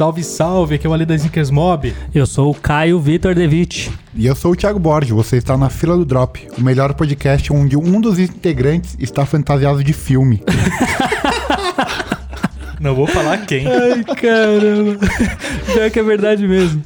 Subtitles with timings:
[0.00, 1.94] Salve, salve, aqui é o Ali das Snickers Mob.
[2.14, 3.92] Eu sou o Caio Vitor Devitt.
[4.14, 7.52] E eu sou o Thiago Borges, você está na fila do Drop, o melhor podcast
[7.52, 10.42] onde um dos integrantes está fantasiado de filme.
[12.80, 13.66] Não vou falar quem.
[13.66, 14.98] Ai, caramba.
[15.72, 16.82] Pior que é verdade mesmo.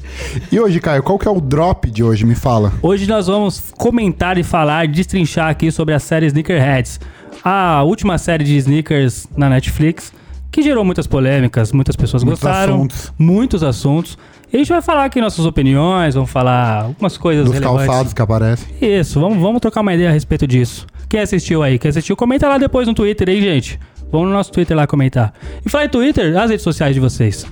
[0.51, 2.25] E hoje, Caio, qual que é o drop de hoje?
[2.25, 2.73] Me fala.
[2.81, 6.99] Hoje nós vamos comentar e falar, destrinchar aqui sobre a série Sneakerheads.
[7.43, 10.11] A última série de sneakers na Netflix,
[10.51, 12.75] que gerou muitas polêmicas, muitas pessoas Muitos gostaram.
[12.75, 13.13] assuntos.
[13.17, 14.17] Muitos assuntos.
[14.51, 17.85] E a gente vai falar aqui nossas opiniões, vamos falar algumas coisas Dos relevantes.
[17.85, 18.67] calçados que aparecem.
[18.81, 20.85] Isso, vamos, vamos trocar uma ideia a respeito disso.
[21.07, 21.77] Quem assistiu aí?
[21.79, 23.79] Quem assistiu, comenta lá depois no Twitter aí, gente.
[24.11, 25.33] Vamos no nosso Twitter lá comentar.
[25.65, 27.45] E falar em Twitter, as redes sociais de vocês.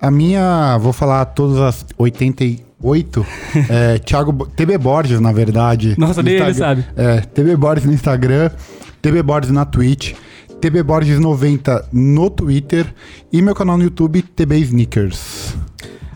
[0.00, 3.26] A minha, vou falar todas as 88.
[3.68, 5.94] é, Thiago, TB Borges, na verdade.
[5.98, 6.84] Nossa, No nem ele sabe.
[6.96, 8.50] É, TB Borges no Instagram,
[9.02, 10.14] TB Borges na Twitch,
[10.60, 12.86] TB Borges 90 no Twitter
[13.32, 15.54] e meu canal no YouTube, TB Sneakers.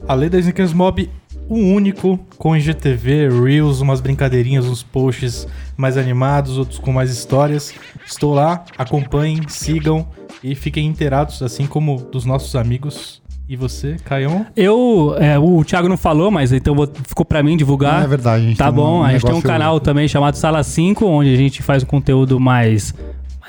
[0.07, 1.09] A Lei das Snickers Mob,
[1.49, 7.75] o único com IGTV, Reels, umas brincadeirinhas, uns posts mais animados, outros com mais histórias.
[8.07, 10.07] Estou lá, acompanhem, sigam
[10.43, 13.23] e fiquem inteirados, assim como dos nossos amigos.
[13.47, 14.45] E você, Caion?
[14.57, 18.03] Eu, é, o Thiago não falou, mas então vou- ficou pra mim divulgar.
[18.03, 20.35] É verdade, a gente Tá tem um bom, a gente tem um canal também chamado
[20.37, 22.95] Sala 5, onde a gente faz um conteúdo mais.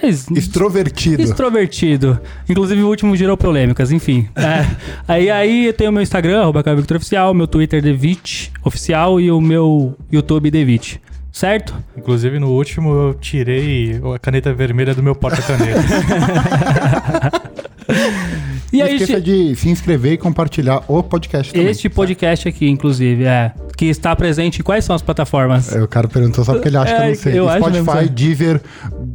[0.06, 1.22] Mais Extrovertido.
[1.22, 2.20] Extrovertido.
[2.48, 4.28] Inclusive o último gerou polêmicas, enfim.
[4.36, 4.66] É.
[5.08, 6.64] aí, aí eu tenho o meu Instagram, arroba
[6.96, 11.02] Oficial, meu Twitter Devit Oficial e o meu YouTube Devit.
[11.32, 11.76] Certo?
[11.98, 15.84] Inclusive, no último eu tirei a caneta vermelha do meu porta-canetas.
[18.74, 21.70] E Não aí, esqueça de se inscrever e compartilhar o podcast também.
[21.70, 23.54] este podcast aqui, inclusive, é.
[23.78, 25.74] Que está presente em quais são as plataformas?
[25.74, 27.40] É, O cara perguntou só porque ele acha que eu É, não sei.
[27.40, 28.62] eu Spotify, Deezer,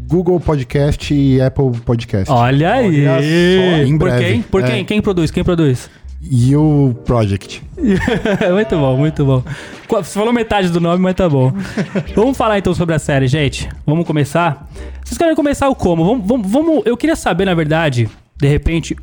[0.08, 2.30] Google Podcast e Apple Podcast.
[2.32, 3.06] Olha aí!
[3.06, 4.24] Olha só, em Por breve.
[4.24, 4.42] quem?
[4.42, 4.66] Por É.
[4.70, 4.84] quem?
[4.84, 5.30] Quem produz?
[5.30, 5.90] Quem produz?
[6.22, 7.62] E o Project.
[8.54, 9.42] muito bom, muito bom.
[9.90, 11.52] Você falou metade do nome, mas tá bom.
[12.14, 13.68] vamos falar então sobre a série, gente.
[13.84, 14.70] Vamos começar?
[15.04, 16.04] Vocês querem começar o como?
[16.04, 18.08] Vamos, vamos, vamos- eu queria saber, na verdade,
[18.40, 18.96] de repente,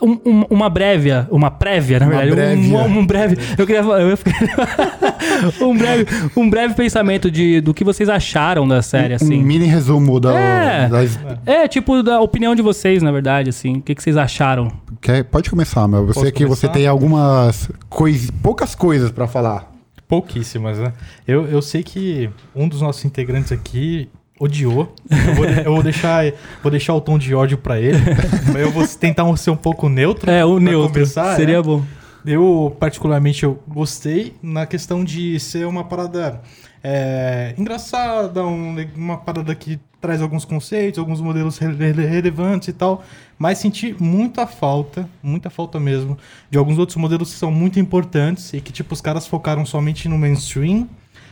[0.00, 2.76] um- um- uma prévia, uma prévia, na Uma verdade, um-.
[2.76, 4.32] Um, um breve, eu queria, eu ficar-
[5.60, 6.06] um breve,
[6.36, 9.40] um breve pensamento de do que vocês acharam da série, assim.
[9.40, 10.88] Um mini resumo da, É.
[10.88, 13.78] das- É, tipo, da opinião de vocês, na verdade, assim.
[13.78, 14.70] O que, que vocês acharam?
[15.00, 16.06] Quer- pode começar, meu.
[16.06, 19.70] Você Posso que você tem algumas coisas, poucas coisas pra falar.
[20.06, 20.92] Pouquíssimas, né?
[21.26, 24.08] Eu, eu sei que um dos nossos integrantes aqui
[24.40, 24.94] odiou.
[25.10, 26.24] Eu vou, eu vou deixar,
[26.62, 27.98] vou deixar o tom de ódio pra ele.
[28.46, 30.30] mas eu vou tentar ser um pouco neutro.
[30.30, 30.92] É, o neutro.
[30.92, 31.62] começar, Seria é.
[31.62, 31.82] bom.
[32.26, 36.40] Eu, particularmente, eu gostei na questão de ser uma parada
[36.82, 43.02] é, engraçada, um- uma parada que traz alguns conceitos, alguns modelos rele- relevantes e tal,
[43.38, 46.16] mas senti muita falta, muita falta mesmo,
[46.50, 50.08] de alguns outros modelos que são muito importantes e que, tipo, os caras focaram somente
[50.08, 50.86] no mainstream,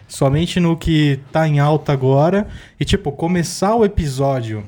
[0.09, 2.47] somente no que tá em alta agora,
[2.79, 4.65] e, tipo, começar o episódio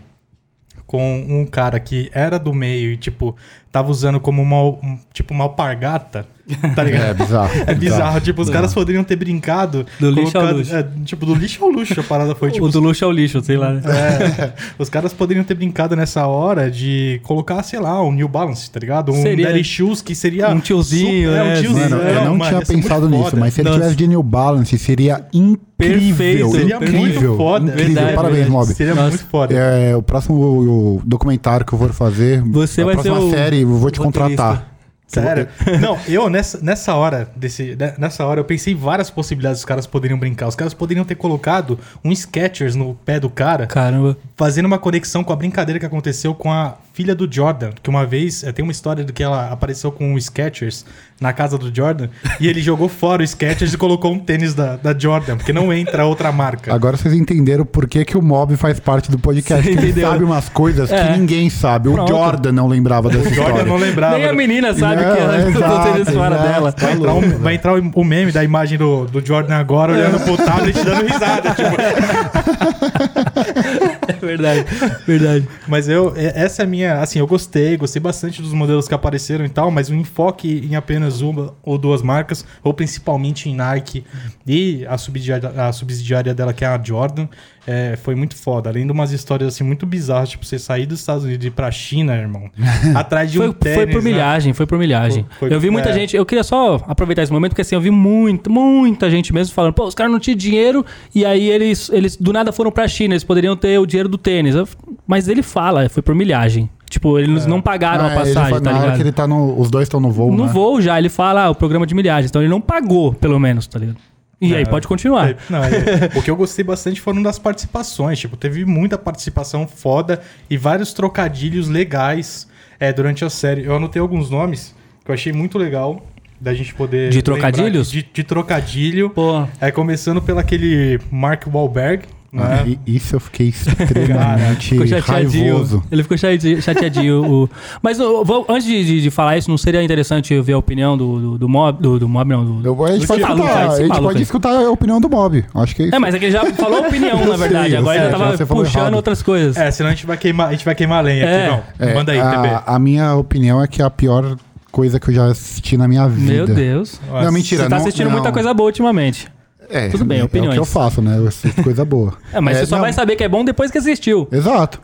[0.87, 3.37] com um cara que era do meio e, tipo,
[3.70, 6.26] tava usando como uma, um- tipo, uma alpargata,
[6.74, 7.04] tá ligado?
[7.10, 7.50] É bizarro.
[7.66, 9.84] É bizarro, tipo, os caras poderiam ter brincado.
[10.00, 10.74] Do lixo ao luxo.
[10.74, 12.64] é, tipo, do lixo ao luxo a parada foi, tipo.
[12.66, 13.72] o do luxo é o lixo, sei lá.
[13.72, 13.82] né?
[13.86, 18.70] é, os caras poderiam ter brincado nessa hora de colocar, sei lá, um New Balance,
[18.70, 19.12] tá ligado?
[19.12, 20.48] Um Seria- Daddy Shoes que seria.
[20.48, 21.90] Um tiozinho, super- é, um é, tiozinho.
[21.90, 23.36] Mano, é, eu não mano, tinha muito pensado nisso, foda.
[23.36, 23.80] mas se ele Nossa.
[23.80, 25.68] tivesse de New Balance, seria incrível.
[25.78, 27.64] Perfeito, Seria incrível, muito foda.
[27.70, 27.86] incrível.
[27.94, 28.50] Verdade, Parabéns, verdade.
[28.66, 28.74] Mob.
[28.74, 29.08] Seria Nossa.
[29.10, 29.54] muito foda.
[29.54, 33.30] É, o próximo o documentário que eu for fazer, Você a vai próxima ser o
[33.30, 34.42] série, eu vou te roteirista.
[34.42, 34.78] contratar.
[35.08, 35.48] Sério?
[35.80, 39.64] Não, eu nessa, nessa hora desse, né, nessa hora eu pensei em várias possibilidades que
[39.64, 40.46] os caras poderiam brincar.
[40.46, 44.19] Os caras poderiam ter colocado um Skechers no pé do cara, Caramba.
[44.36, 48.04] fazendo uma conexão com a brincadeira que aconteceu com a filha do Jordan, que uma
[48.04, 50.84] vez eh, tem uma história de que ela apareceu com o Skechers
[51.20, 52.09] na casa do Jordan
[52.41, 55.72] e ele jogou fora o Skechers e colocou um tênis da, da Jordan, porque não
[55.72, 56.75] entra outra marca.
[56.75, 59.62] Agora vocês entenderam por que, que o Mob faz parte do podcast.
[59.64, 61.12] Você ele sabe umas coisas É.
[61.12, 61.88] que ninguém sabe.
[61.88, 62.08] O Pronto.
[62.08, 64.19] Jordan não lembrava dessa O Jordan não lembrava.
[64.19, 66.52] Nem a menina sabe Não, que ela exato, botou tênis fora exato.
[66.52, 66.75] dela.
[66.76, 70.19] Vai entrar, um, vai entrar o- o meme da imagem do, do Jordan agora, olhando
[70.25, 71.55] pro tablet e dando risada.
[71.55, 71.76] Tipo,
[74.08, 74.64] É verdade,
[75.06, 75.49] verdade.
[75.69, 77.00] Mas eu, é- essa é a minha.
[77.00, 80.75] Assim, eu gostei, gostei bastante dos modelos que apareceram e tal, mas o enfoque em
[80.75, 84.05] apenas uma ou duas marcas, ou principalmente em Nike
[84.46, 87.28] e a subsidiária, a subsidiária dela, que é a Jordan,
[87.70, 88.70] é, foi muito foda.
[88.70, 91.50] Além de umas histórias assim muito bizarras, tipo, você sair dos Estados Unidos e ir
[91.50, 92.49] pra China, irmão,
[92.97, 93.76] atrás de um Foi, tênis.
[93.76, 94.11] foi por né?
[94.11, 95.26] milhagem, foi por milhagem.
[95.38, 95.93] Foi- foi- eu vi muita é.
[95.93, 99.55] gente, eu queria só aproveitar esse momento, porque assim, eu vi muita, muita gente mesmo
[99.55, 100.85] falando, pô, os caras não tinham dinheiro
[101.15, 104.17] e aí eles, eles do nada foram pra China, eles poderiam ter o dinheiro do
[104.17, 104.55] tênis.
[104.55, 104.67] Eu-
[105.06, 106.70] mas ele fala, foi por milhagem.
[106.88, 108.97] Tipo, eles não pagaram Ah, a é, ele passagem, fala- tá na hora ligado?
[108.97, 109.61] que ele tá no.
[109.61, 110.32] Os dois estão no voo.
[110.35, 110.50] No né?
[110.50, 113.67] voo já, ele fala ah, o programa de milhagens, então ele não pagou, pelo menos,
[113.67, 113.99] tá ligado?
[114.40, 114.64] E aí, É.
[114.67, 115.31] pode continuar.
[115.31, 118.19] É, Não, é- o que eu gostei bastante foram das participações.
[118.19, 122.46] Tipo, teve muita participação foda e vários trocadilhos legais
[122.79, 123.64] é, durante a série.
[123.64, 124.75] Eu anotei alguns nomes
[125.05, 126.06] que eu achei muito legal
[126.40, 127.11] da gente poder.
[127.11, 127.90] De trocadilhos?
[127.90, 129.11] De, de trocadilho.
[129.11, 132.76] Pô, É, começando pelo aquele Mark Wahlberg, Ah, né?
[132.86, 135.82] Isso eu fiquei extremamente raivoso.
[135.90, 137.25] Ele ficou chate- chateadinho.
[137.44, 137.50] o...
[137.82, 141.19] Mas vou- antes de, de- de falar isso, não seria interessante ver a opinião do,
[141.19, 141.80] do, do mob?
[141.82, 142.44] Do, do mob, não.
[142.44, 145.08] Do, Eu- a gente, pode, maluco escutar, esse a gente pode escutar a opinião do
[145.08, 145.44] Bob.
[145.54, 145.94] Acho que é isso.
[145.94, 147.70] É, mas é que ele já falou a opinião, na verdade.
[147.70, 148.94] sei, Agora sei, ele já tava você falou puxando errado.
[148.94, 149.56] outras coisas.
[149.56, 151.46] É, senão a gente vai queimar, a gente vai queimar lenha É.
[151.48, 151.62] aqui.
[151.78, 152.48] Não, É, manda aí, TB.
[152.48, 154.36] a, a minha opinião é que é a pior
[154.70, 156.32] coisa que eu já assisti na minha vida.
[156.32, 157.00] Meu Deus.
[157.10, 157.62] Não, mentira.
[157.64, 158.12] Você tá não- assistindo não.
[158.12, 159.28] muita coisa boa ultimamente.
[159.70, 160.56] É, Tudo bem, é, opiniões.
[160.56, 161.19] É o que eu faço, né?
[161.19, 162.15] Eu assisto coisa boa.
[162.32, 164.26] É, mas É, você só não, vai saber que é bom depois que assistiu.
[164.32, 164.81] Exato.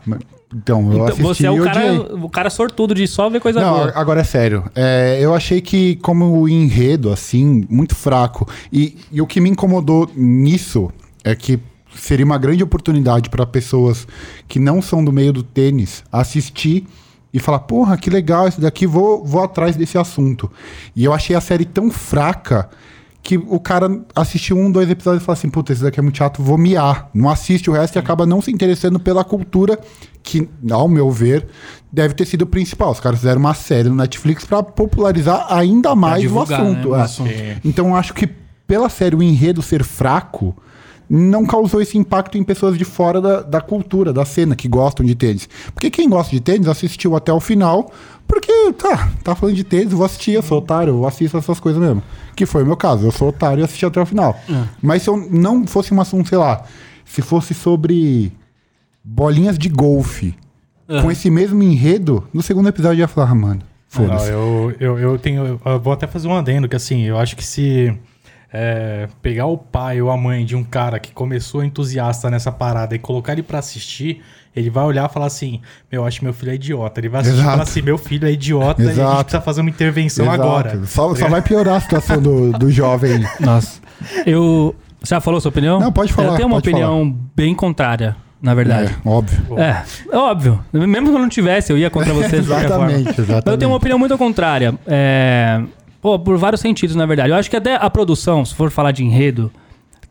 [0.55, 2.23] Então, eu Então, assisti você é o cara, odiei.
[2.23, 3.91] o cara sortudo de só ver coisa Não, boa.
[3.95, 4.63] agora é sério.
[4.75, 8.47] É, eu achei que, como o enredo, assim, muito fraco.
[8.71, 10.89] E, e o que me incomodou nisso
[11.23, 11.59] é que
[11.95, 14.07] seria uma grande oportunidade para pessoas
[14.47, 16.85] que não são do meio do tênis assistir
[17.33, 20.49] e falar: porra, que legal isso daqui, vou, vou atrás desse assunto.
[20.95, 22.69] E eu achei a série tão fraca
[23.25, 26.15] que o cara assistiu um, dois episódios e fala assim: puta, esse daqui é muito
[26.15, 27.09] chato, vou miar.
[27.11, 29.79] Não assiste o resto e acaba não se interessando pela cultura,
[30.21, 31.47] que, ao meu ver,
[31.91, 32.91] deve ter sido o principal.
[32.91, 36.89] Os caras fizeram uma série no Netflix pra popularizar ainda mais divulgar, o assunto.
[36.91, 37.01] né, é.
[37.01, 37.31] assunto.
[37.65, 38.29] Então eu acho que
[38.67, 40.55] pela série o enredo ser fraco.
[41.09, 45.05] Não causou esse impacto em pessoas de fora da, da cultura, da cena, que gostam
[45.05, 45.47] de tênis.
[45.73, 47.91] Porque quem gosta de tênis assistiu até o final,
[48.27, 51.59] porque, tá, tá falando de tênis, eu vou assistir, eu sou otário, eu assisto essas
[51.59, 52.01] coisas mesmo.
[52.35, 54.35] Que foi o meu caso, eu sou otário e assisti até o final.
[54.81, 56.63] Mas se eu não fosse um assunto, sei lá,
[57.05, 58.31] se fosse sobre
[59.03, 60.35] bolinhas de golfe,
[61.01, 64.29] com esse mesmo enredo, no segundo episódio eu ia falar, ah, mano, Não, foda-se.
[64.29, 65.59] eu, eu, eu tenho.
[65.63, 67.95] Eu vou até fazer um adendo, que assim, eu acho que se
[68.57, 72.95] é, pegar o pai ou a mãe de um cara que começou entusiasta nessa parada
[72.95, 74.21] e colocar ele pra assistir,
[74.55, 75.59] ele vai olhar e falar assim:
[75.91, 77.01] Meu, eu acho que meu filho é idiota.
[77.01, 77.51] Ele vai assistir e Exato.
[77.51, 79.23] falar assim: Meu filho é idiota e a gente Exato.
[79.25, 80.41] precisa fazer uma intervenção Exato.
[80.41, 80.85] agora.
[80.85, 83.25] Só, só vai piorar a situação do, do jovem.
[83.41, 83.81] Nossa.
[84.25, 84.73] Eu.
[85.01, 85.77] Você já falou sua opinião?
[85.77, 88.95] Não, pode falar, Eu tenho uma opinião bem contrária, na verdade.
[89.05, 89.59] É, óbvio.
[89.59, 90.65] É, é óbvio.
[90.71, 92.85] Mesmo que eu não tivesse, eu ia contra você de qualquer forma.
[92.85, 93.47] Exatamente, exatamente.
[93.49, 94.73] Eu tenho uma opinião muito contrária.
[94.87, 95.61] É,
[96.05, 97.31] pô, por vários sentidos, na verdade.
[97.31, 99.51] Eu acho que até a produção, se for falar de enredo,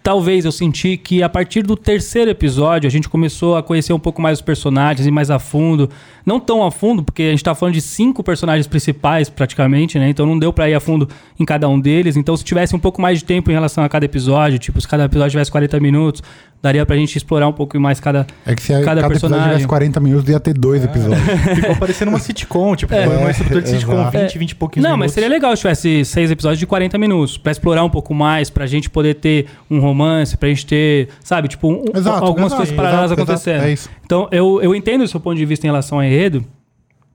[0.02, 3.98] talvez eu senti que a partir do terceiro episódio a gente começou a conhecer um
[4.00, 5.88] pouco mais os personagens e mais a fundo.
[6.26, 10.08] Não tão a fundo, porque a gente tá falando de cinco personagens principais praticamente, né?
[10.08, 11.08] Então não deu pra ir a fundo
[11.38, 12.16] em cada um deles.
[12.16, 14.88] Então se tivesse um pouco mais de tempo em relação a cada episódio, tipo, se
[14.88, 16.24] cada episódio tivesse 40 minutos,
[16.64, 18.26] daria pra gente explorar um pouco mais cada.
[18.46, 19.48] É que se a- Cada cada, personagem.
[19.48, 21.20] tivesse 40 minutos, ia ter dois episódios.
[21.54, 23.06] Ficou parecendo uma sitcom, tipo, É.
[23.06, 24.18] foi uma estrutura de sitcom, Exato.
[24.18, 25.14] 20, 20 e pouquinhos Não, mas minutos.
[25.14, 28.66] seria legal se tivesse seis episódios de 40 minutos, pra explorar um pouco mais, pra
[28.66, 32.74] gente poder ter um romance, pra gente ter, sabe, tipo, um- Exato, algumas exato, coisas
[32.74, 33.62] paralelas exato, exato, acontecendo.
[33.68, 33.90] é isso.
[34.04, 36.42] Então, eu, eu entendo o seu ponto de vista em relação ao enredo,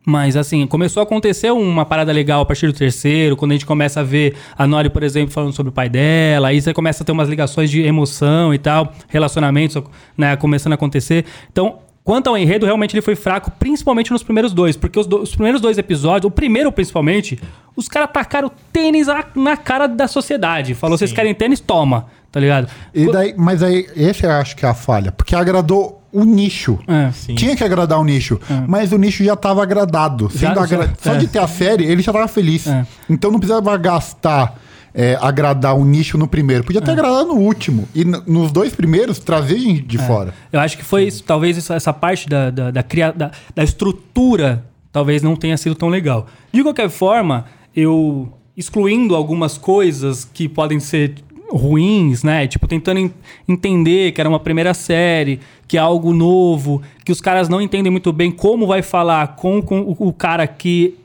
[0.06, 3.66] mas assim, começou a acontecer uma parada legal a partir do terceiro, quando a gente
[3.66, 7.04] começa a ver a Nori, por exemplo, falando sobre o pai dela, aí você começa
[7.04, 9.82] a ter umas ligações de emoção e tal, relacionamentos,
[10.18, 11.26] né, começando a acontecer.
[11.52, 15.22] Então, quanto ao enredo, realmente ele foi fraco, principalmente nos primeiros dois, porque os, do-
[15.22, 17.40] os primeiros dois episódios, o primeiro principalmente,
[17.76, 20.74] os caras tacaram tênis na, na cara da sociedade.
[20.74, 21.60] Falou, vocês querem tênis?
[21.60, 22.68] Toma, tá ligado?
[22.96, 25.12] E daí, mas aí, esse eu acho que é a falha.
[25.12, 26.80] Porque agradou o nicho.
[26.88, 27.12] É.
[27.36, 28.40] Tinha que agradar o nicho.
[28.68, 30.30] Mas o nicho já estava agradado.
[30.34, 31.18] Já- Sendo agra- já- Só é.
[31.18, 32.68] de ter a série, ele já tava feliz.
[32.68, 32.86] É.
[33.10, 34.60] Então não precisava gastar.
[34.92, 36.64] é, agradar o nicho no primeiro.
[36.64, 36.84] Podia É.
[36.84, 37.88] ter agradado no último.
[37.94, 40.34] E nos dois primeiros, trazer gente de fora.
[40.52, 43.64] Eu acho que foi isso, talvez essa, essa parte da, da, da, cria- da- da
[43.64, 46.26] estrutura talvez não tenha sido tão legal.
[46.52, 51.14] De qualquer forma, eu excluindo algumas coisas que podem ser
[51.52, 52.48] ruins, né?
[52.48, 53.12] Tipo, tentando en-
[53.48, 55.40] entender que era uma primeira série,
[55.70, 59.62] que é algo novo, que os caras não entendem muito bem como vai falar com,
[59.62, 60.96] com o, cara que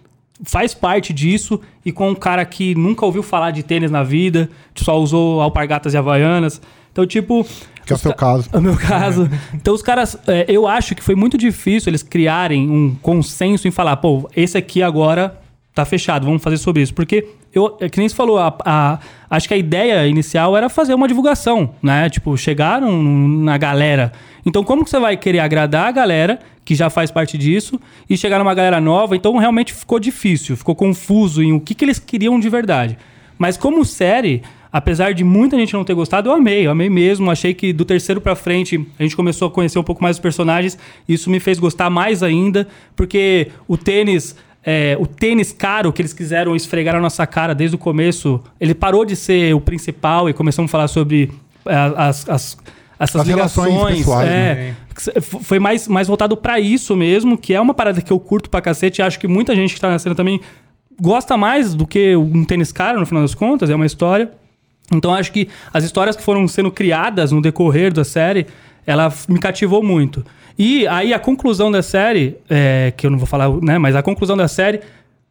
[0.42, 4.48] faz parte disso e com um cara que nunca ouviu falar de tênis na vida,
[4.72, 6.62] que só usou alpargatas e havaianas.
[6.90, 7.46] Então, tipo.
[7.84, 8.48] Que é o seu ca- caso.
[8.56, 9.28] o meu caso.
[9.52, 13.70] Então, os caras, é, eu acho que foi muito difícil eles criarem um consenso em
[13.70, 15.38] falar, pô, esse aqui agora
[15.74, 16.94] tá fechado, vamos fazer sobre isso.
[16.94, 18.98] Porque, eu, é que nem você falou, a, a-
[19.30, 22.08] acho que a ideia inicial era fazer uma divulgação, né?
[22.10, 24.12] Tipo, chegar na galera.
[24.44, 28.16] Então, como que você vai querer agradar a galera que já faz parte disso e
[28.16, 29.16] chegar numa galera nova?
[29.16, 32.98] Então, realmente ficou difícil, ficou confuso em o que, que eles queriam de verdade.
[33.38, 34.42] Mas como série,
[34.72, 37.30] apesar de muita gente não ter gostado, eu amei, eu amei mesmo.
[37.30, 40.20] Achei que do terceiro pra frente a gente começou a conhecer um pouco mais os
[40.20, 40.78] personagens.
[41.08, 44.36] Isso me fez gostar mais ainda, porque o tênis.
[44.64, 48.74] É, o tênis caro que eles quiseram esfregar na nossa cara desde o começo, ele
[48.74, 51.30] parou de ser o principal e começamos a falar sobre
[51.66, 52.58] é, as, as-
[52.98, 53.98] essas As relações ligações.
[53.98, 54.76] pessoais, é, né?
[55.20, 58.60] Foi mais, mais voltado pra isso mesmo, que é uma parada que eu curto pra
[58.62, 59.02] cacete.
[59.02, 60.40] Acho que muita gente que tá na cena também
[61.00, 64.30] gosta mais do que um tênis caro, no final das contas, é uma história.
[64.92, 68.46] Então acho que as histórias que foram sendo criadas no decorrer da série,
[68.86, 70.24] ela me cativou muito.
[70.58, 74.02] E aí a conclusão da série, é, que eu não vou falar, né, mas a
[74.02, 74.80] conclusão da série,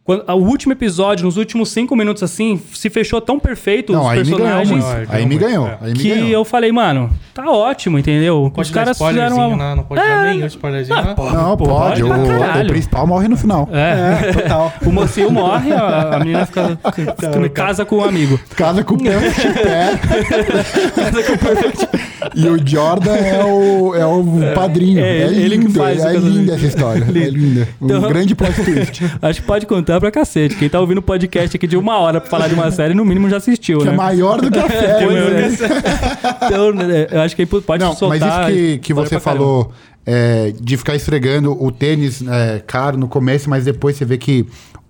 [0.05, 4.09] quando, o último episódio, nos últimos cinco minutos assim, se fechou tão perfeito Não, os
[4.09, 5.09] aí me ganhou personagens.
[5.09, 6.27] Aí me ganhou Aí me que ganhou.
[6.29, 8.51] eu falei, mano, tá ótimo, entendeu?
[8.53, 9.69] Pode os dar caras fizeram spoilerzinho, uma...
[9.69, 9.75] né?
[9.75, 11.03] Não pode dar nenhum spoilerzinho, né?
[11.07, 12.01] Não, Pô, pode.
[12.01, 13.69] pode pra O, o principal morre no final.
[13.71, 14.73] É, É, total.
[14.85, 18.37] o mocinho morre, a, a menina fica, fica- Então, casa com um amigo.
[18.57, 19.99] Casa com o perfect pé.
[22.35, 24.99] e o Jordan é o, é o padrinho.
[24.99, 27.03] É, É, ele que lindo, faz o é linda essa história.
[27.05, 27.67] É linda.
[27.81, 29.03] Um Então- grande plot twist.
[29.21, 30.55] Acho que pode contar pra cacete.
[30.55, 33.03] Quem tá ouvindo o podcast aqui de uma hora pra falar de uma série, no
[33.05, 33.91] mínimo já assistiu, Que né?
[33.93, 35.05] é maior do que a série.
[35.05, 35.67] Pois né?
[35.67, 36.45] é.
[36.45, 38.51] Então, né, eu acho que pode Não, mas soltar.
[38.51, 39.71] isso que, que você falou
[40.05, 44.45] é, de ficar esfregando o tênis é, caro no começo, mas depois você vê que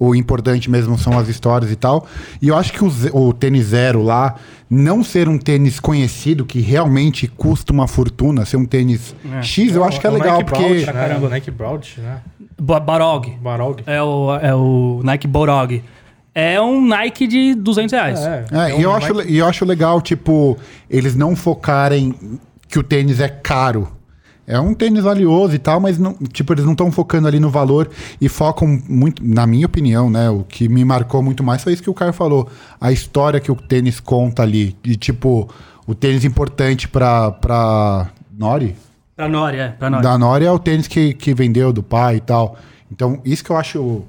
[0.07, 2.05] o importante mesmo são as histórias e tal.
[2.41, 4.35] E eu acho que o, o tênis zero lá,
[4.69, 9.41] não ser um tênis conhecido, que realmente custa uma fortuna, ser um tênis É.
[9.41, 10.63] X, eu acho que é o legal, Nike porque.
[10.67, 10.91] Broad, né?
[10.93, 11.29] caramba.
[11.29, 12.17] Nike Broad, né?
[12.59, 13.29] Ba- Barog.
[13.41, 13.83] Barog.
[13.85, 15.83] É o, é o Nike Borog.
[16.35, 18.19] É um Nike de 200 reais.
[18.21, 20.57] É, É, é e eu, um acho, Nike- e eu acho legal, tipo,
[20.89, 22.15] eles não focarem
[22.67, 23.87] que o tênis é caro.
[24.45, 27.49] É um tênis valioso e tal, mas não, tipo, eles não estão focando ali no
[27.49, 30.29] valor e focam muito, na minha opinião, né?
[30.29, 32.49] O que me marcou muito mais foi isso que o Caio falou.
[32.79, 34.75] A história que o tênis conta ali.
[34.83, 35.49] De tipo,
[35.87, 38.75] o tênis importante pra, pra Nori.
[39.15, 39.69] Pra Nori, é.
[39.69, 40.03] Pra Nori.
[40.03, 42.57] Da Nori é o tênis que, que vendeu do pai e tal.
[42.91, 44.03] Então, isso que eu acho.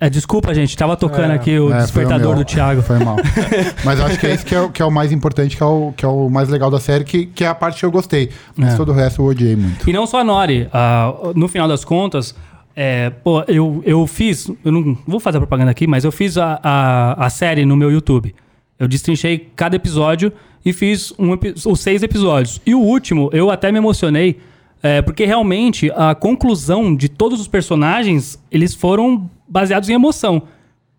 [0.00, 0.76] É, desculpa, gente.
[0.76, 1.34] Tava tocando É.
[1.34, 2.38] aqui o É, despertador meu.
[2.38, 2.82] do Thiago.
[2.82, 3.16] Foi mal.
[3.84, 5.66] Mas acho que é isso que é, o- que é o mais importante, que é
[5.66, 7.90] o, que é o mais legal da série, que, que é a parte que eu
[7.90, 8.30] gostei.
[8.56, 8.76] Mas É.
[8.76, 9.88] todo o resto eu odiei muito.
[9.90, 10.68] E não só a Nori.
[10.72, 12.32] ah, no final das contas,
[12.76, 14.48] é, pô, eu, eu fiz.
[14.64, 17.90] Eu não vou fazer propaganda aqui, mas eu fiz a, a, a série no meu
[17.90, 18.32] YouTube.
[18.78, 20.32] Eu destrinchei cada episódio
[20.64, 21.36] e fiz um,
[21.68, 22.60] os seis episódios.
[22.64, 24.38] E o último, eu até me emocionei,
[24.80, 30.42] é, porque realmente a conclusão de todos os personagens, eles foram baseados em emoção.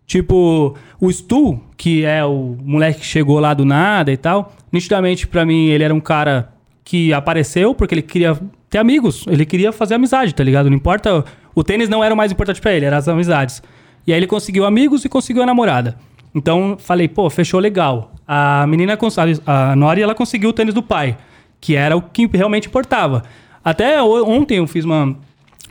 [0.06, 5.26] Tipo, o Stu, que é o moleque que chegou lá do nada e tal, nitidamente
[5.26, 6.52] pra mim ele era um cara
[6.84, 8.36] que apareceu porque ele queria
[8.68, 10.68] ter amigos, ele queria fazer amizade, tá ligado?
[10.68, 13.62] Não importa, o tênis não era o mais importante pra ele, eram as amizades.
[14.06, 15.96] E aí ele conseguiu amigos e conseguiu a namorada.
[16.34, 18.12] Então, falei, pô, fechou legal.
[18.26, 18.98] A menina,
[19.46, 21.16] a Nori, ela conseguiu o tênis do pai,
[21.60, 23.22] que era o que realmente importava.
[23.64, 25.16] Até ontem eu fiz uma,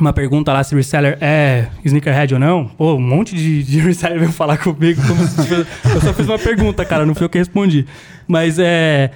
[0.01, 2.65] uma pergunta lá se reseller é sneakerhead ou não.
[2.65, 5.01] Pô, um monte de, de reseller veio falar comigo.
[5.06, 7.86] como se eu só fiz uma pergunta, cara, não fui eu que respondi.
[8.27, 9.12] Mas é.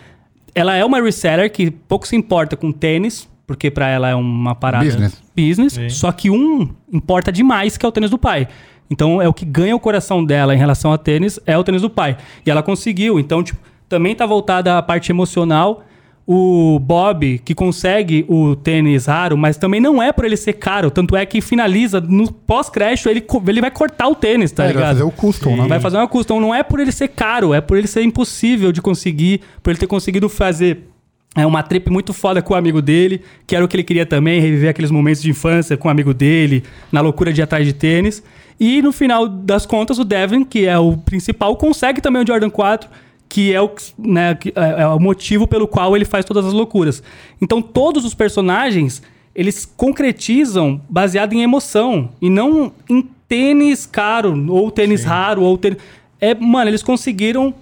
[0.55, 4.53] Ela é uma reseller que pouco se importa com tênis, porque pra ela é uma
[4.53, 5.21] parada Business.
[5.35, 5.89] business, Sim.
[5.89, 8.47] só que um importa demais, que é o tênis do pai.
[8.89, 11.81] Então é o que ganha o coração dela em relação a tênis, é o tênis
[11.81, 12.17] do pai.
[12.45, 13.19] E ela conseguiu.
[13.19, 13.59] Então, tipo,
[13.89, 15.83] também tá voltada à parte emocional.
[16.25, 20.89] O Bob, que consegue o tênis raro, mas também não é por ele ser caro.
[20.89, 24.73] Tanto é que finaliza, no pós-crédito, ele, ele vai cortar o tênis, tá É, ele
[24.73, 24.95] vai ligado?
[24.95, 25.67] fazer o custom, né?
[25.67, 26.39] Vai fazer uma custom.
[26.39, 29.79] Não é por ele ser caro, é por ele ser impossível de conseguir, por ele
[29.79, 30.87] ter conseguido fazer
[31.35, 34.05] é, uma trip muito foda com o amigo dele, que era o que ele queria
[34.05, 37.65] também, reviver aqueles momentos de infância com o amigo dele, na loucura de ir atrás
[37.65, 38.23] de tênis.
[38.59, 42.49] E no final das contas, o Devin, que é o principal, consegue também o Jordan
[42.49, 42.89] 4,
[43.27, 47.01] que é o, né, é é o motivo pelo qual ele faz todas as loucuras.
[47.41, 49.01] Então, todos os personagens,
[49.35, 55.79] eles concretizam baseado em emoção, e não em tênis caro, ou tênis raro, ou tênis...
[56.21, 57.53] É, mano, eles conseguiram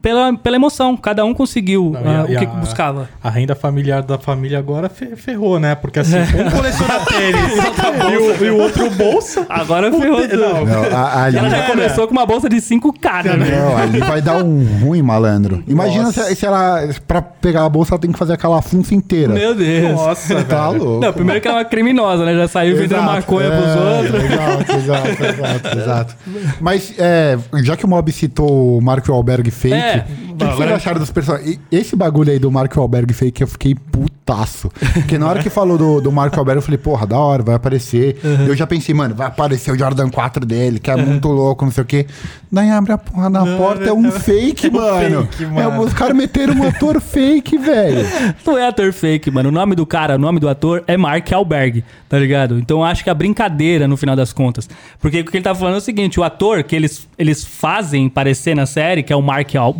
[0.00, 0.96] pela, pela emoção.
[0.96, 3.08] Cada um conseguiu Não, e ah, a- o e que a- buscava.
[3.22, 5.74] A renda familiar da família agora fe- ferrou, né?
[5.74, 7.52] Porque assim, um coleciona tênis
[8.12, 9.44] e, o, e o outro bolsa.
[9.48, 10.40] Agora O ferrou te- tudo.
[10.40, 13.36] não, Não, a- ali, Ela já É, começou com uma bolsa de 5K, né?
[13.50, 15.62] não, ali vai dar um ruim, malandro.
[15.66, 19.32] Imagina se, se ela, pra pegar a bolsa, ela tem que fazer aquela funça inteira.
[19.34, 19.92] Meu Deus.
[19.92, 21.00] Nossa, tá louco.
[21.04, 22.34] Não, primeiro que ela é uma criminosa, né?
[22.34, 24.24] Já saiu vendendo Exato, maconha pros é, outros.
[24.24, 26.16] Exato, exato, exato, exato.
[26.60, 30.98] Mas, é, já que o Mob citou o Mark Wahlberg fake, É, que vocês acharam
[31.00, 31.58] dos personagens?
[31.70, 34.70] Esse bagulho aí do Mark Wahlberg fake, eu fiquei putaço.
[34.94, 37.54] Porque na hora que falou do, do Mark Wahlberg, eu falei, porra, da hora, vai
[37.54, 38.18] aparecer.
[38.46, 41.72] Eu já pensei, mano, vai aparecer o Jordan 4 dele, que é muito louco, não
[41.72, 42.06] sei o quê.
[42.50, 45.26] Daí abre a porra da porta, é um fake, mano.
[45.26, 45.80] fake, É, mano.
[45.82, 48.06] os caras meteram um ator fake, velho.
[48.46, 49.48] Não é ator fake, mano.
[49.48, 52.58] O nome do cara, o nome do ator é Mark Alberg, tá ligado?
[52.58, 54.68] Então eu acho que é a brincadeira no final das contas.
[55.00, 58.08] Porque o que ele tá falando é o seguinte: o ator que eles, eles fazem
[58.08, 59.74] parecer na série, que é o Mark Al-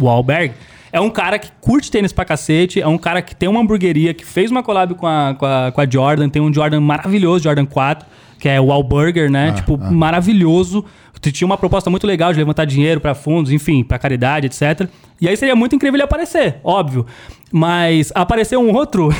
[0.93, 4.13] É um cara que curte tênis pra cacete, é um cara que tem uma hamburgueria,
[4.13, 7.45] que fez uma collab com a, com a, com a Jordan, tem um Jordan maravilhoso,
[7.45, 8.07] Jordan 4,
[8.39, 9.53] que é o Wahlburger, né?
[9.53, 10.85] tipo, maravilhoso.
[11.21, 14.89] Tinha uma proposta muito legal de levantar dinheiro pra fundos, enfim, pra caridade, etc.
[15.23, 17.07] E aí seria muito incrível ele aparecer, óbvio.
[17.55, 19.11] Mas apareceu um outro.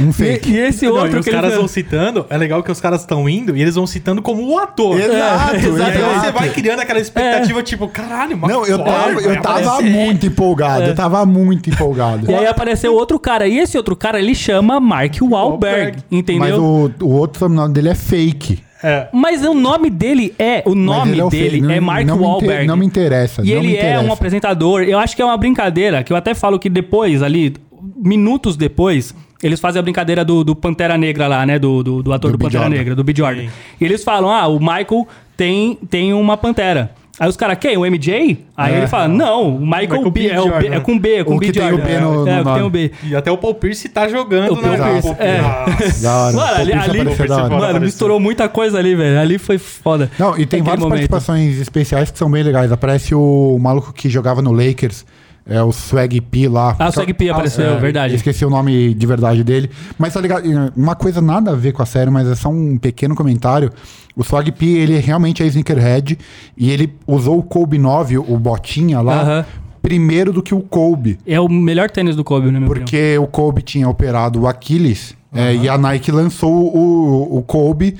[0.00, 0.50] Um fake.
[0.50, 2.70] e, e esse Não, outro e os que ele caras vão citando, é legal que
[2.70, 5.00] os caras estão indo e eles vão citando como o ator.
[5.00, 6.20] Exato, E aí exato.
[6.20, 9.90] você vai criando aquela expectativa, tipo, caralho, mas Não, eu tava, eu tava aparecer.
[9.90, 12.26] muito empolgado, eu tava muito empolgado.
[12.30, 13.48] E aí apareceu outro cara.
[13.48, 15.98] E esse outro cara, ele chama Mark Wahlberg, Wahlberg.
[16.08, 16.40] entendeu?
[16.40, 16.90] Mas o...
[17.04, 18.62] o, o outro sobrenome dele é fake.
[18.82, 19.08] É.
[19.54, 20.62] nome dele é...
[20.66, 22.66] O Mas nome é o dele fake, é não- Mark não me inter- Wahlberg.
[22.66, 24.04] não me interessa, E não ele me é interessa.
[24.04, 24.82] um apresentador.
[24.82, 27.54] Eu acho que é uma brincadeira, que eu até falo que depois, ali,
[27.96, 29.14] minutos depois...
[29.42, 31.58] Eles fazem a brincadeira do, do Pantera Negra lá, né?
[31.58, 32.44] Do, do, do ator do, Do.
[32.44, 32.76] Pantera Jordan.
[32.78, 33.12] Negra, do B.
[33.12, 33.40] Jordan.
[33.42, 33.48] Sim.
[33.80, 35.04] E eles falam, ah, o Michael
[35.36, 36.92] tem, tem uma Pantera.
[37.20, 37.76] Aí os caras, quem?
[37.76, 38.38] O MJ?
[38.56, 38.78] Aí É.
[38.78, 40.28] ele fala, não, o Michael, Michael B, B.
[40.28, 41.46] é, o B, é com B, é com O B.
[41.46, 41.76] que tem o.
[41.76, 42.90] B no- é, no o que tem o B.
[43.04, 44.78] E até o Paul Pierce tá jogando, O Paul né?
[44.78, 45.40] Pierce, Paul é.
[45.42, 46.32] Hora.
[46.32, 46.90] Mano, O ali, Pierce
[47.32, 47.50] ali.
[47.54, 49.20] Mano, misturou muita coisa ali, velho.
[49.20, 50.10] Ali foi foda.
[50.18, 51.08] Não, e tem várias momento.
[51.08, 52.72] participações especiais que são bem legais.
[52.72, 55.04] Aparece o maluco que jogava no Lakers,
[55.46, 56.76] é o Swag P lá.
[56.78, 58.14] Ah, o Swag P apareceu, É, verdade.
[58.14, 59.70] Esqueci o nome de verdade dele.
[59.98, 60.44] Mas tá ligado?
[60.76, 63.70] Uma coisa nada a ver com a série, mas é só um pequeno comentário.
[64.16, 66.18] O Swag P, ele realmente é sneakerhead
[66.56, 69.44] e ele usou o Kobe 9, o botinha lá, Aham.
[69.80, 71.18] primeiro do que o Kobe.
[71.26, 72.84] É o melhor tênis do Kobe, minha opinião.
[72.84, 77.96] Porque o Kobe tinha operado o Aquiles é, e a Nike lançou o, o Kobe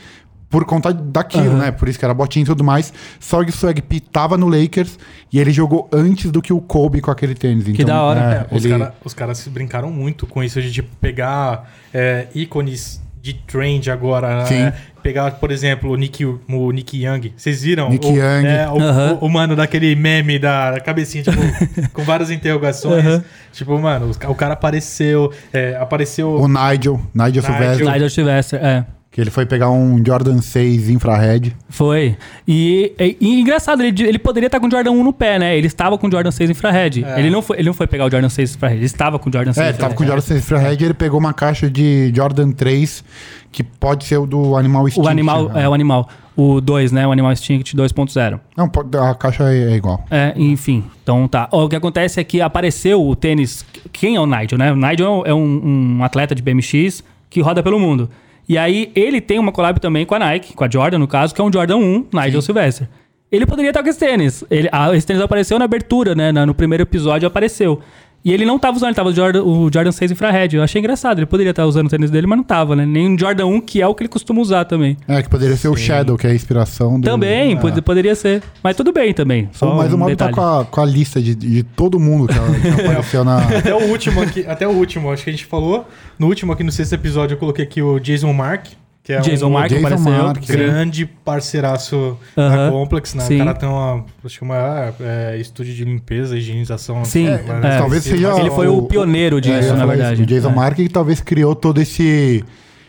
[0.52, 1.72] por conta daquilo, né?
[1.72, 2.92] Por isso que era botinha e tudo mais.
[3.18, 4.98] Só que o Swag P tava no Lakers
[5.32, 7.66] e ele jogou antes do que o Kobe com aquele tênis.
[7.66, 8.46] Então, da hora.
[8.50, 8.78] É, os, ele...
[8.78, 13.90] cara- os caras se brincaram muito com isso de tipo, pegar é, ícones de trend
[13.90, 14.44] agora.
[14.46, 14.58] Sim.
[14.58, 14.74] né?
[15.02, 17.32] Pegar, por exemplo, o Nick, o Nick Young.
[17.36, 17.88] Vocês viram?
[17.88, 18.46] Nick o, Young.
[18.46, 19.18] É, o, Aham.
[19.20, 21.38] o- o mano daquele meme da cabecinha, tipo,
[21.94, 23.04] com várias interrogações.
[23.04, 23.24] Aham.
[23.52, 25.32] Tipo, mano, o cara apareceu.
[25.52, 26.34] é, apareceu.
[26.34, 28.84] O Nigel, Nigel Sylvester, Nigel Sylvester, é.
[29.12, 31.54] Que ele foi pegar um Jordan 6 infrared.
[31.68, 32.16] Foi.
[32.48, 35.54] E, e- e engraçado, ele, ele poderia estar com o Jordan 1 no pé, né?
[35.56, 37.04] Ele estava com o Jordan 6 infrared.
[37.04, 37.18] É.
[37.20, 39.32] Ele, não foi, ele não foi pegar o Jordan 6 infrared, ele estava com o
[39.32, 40.22] Jordan 6 É, ele tava com o infrared.
[40.26, 43.04] Jordan 6 infrared e ele pegou uma caixa de Jordan 3,
[43.52, 45.06] que pode ser o do Animal Instinct.
[45.06, 45.62] O animal, né?
[45.62, 46.08] é o animal.
[46.34, 47.06] O 2, né?
[47.06, 48.40] O Animal Instinct 2.0.
[48.56, 48.70] Não,
[49.06, 50.02] a caixa é, igual.
[50.10, 50.82] É, enfim.
[51.02, 51.46] Então tá.
[51.52, 53.62] O que acontece é que apareceu o tênis.
[53.92, 54.72] Quem é o Nigel, né?
[54.72, 58.08] O Nigel é um, um atleta de BMX que roda pelo mundo.
[58.48, 61.34] E aí ele tem uma collab também com a Nike, com a Jordan, no caso,
[61.34, 62.88] que é um Jordan 1, Nigel Sylvester.
[63.30, 64.44] Ele poderia estar com esse tênis.
[64.50, 66.32] Ele, ah, esse tênis apareceu na abertura, né?
[66.32, 67.80] No primeiro episódio apareceu.
[68.24, 70.54] E ele não tava usando, ele tava o Jordan, o Jordan 6 infrared.
[70.56, 71.18] Eu achei engraçado.
[71.18, 72.86] Ele poderia estar usando o tênis dele, mas não tava, né?
[72.86, 74.96] Nem o Jordan 1, que é o que ele costuma usar também.
[75.08, 77.04] É, que poderia ser o Shadow, que é a inspiração do...
[77.04, 77.56] Também, é.
[77.56, 78.42] pod- poderia ser.
[78.62, 79.48] Mas tudo bem também.
[79.52, 80.34] Só Mas o um Mob tá detalhe.
[80.34, 83.38] com a, com a lista de, de todo mundo que, que apareceu na...
[83.38, 85.88] Até o último aqui, até o último, acho que a gente falou.
[86.16, 88.66] No último aqui no sexto episódio eu coloquei aqui o Jason Mark,
[89.04, 90.12] que é Jason um Mark Jason apareceu.
[90.12, 90.52] Mark, sim.
[90.52, 92.56] grande parceiraço Aham.
[92.66, 93.24] da Complex, né?
[93.24, 93.34] Sim.
[93.36, 97.04] O cara tem uma, acho que uma é, estúdio de limpeza, higienização.
[97.04, 97.52] Sim, assim, é.
[97.60, 100.14] mas- Talvez mas- seja Ele foi o pioneiro disso, É, ia na verdade.
[100.14, 100.54] isso, O Jason É.
[100.54, 102.44] Mark que talvez criou todo esse...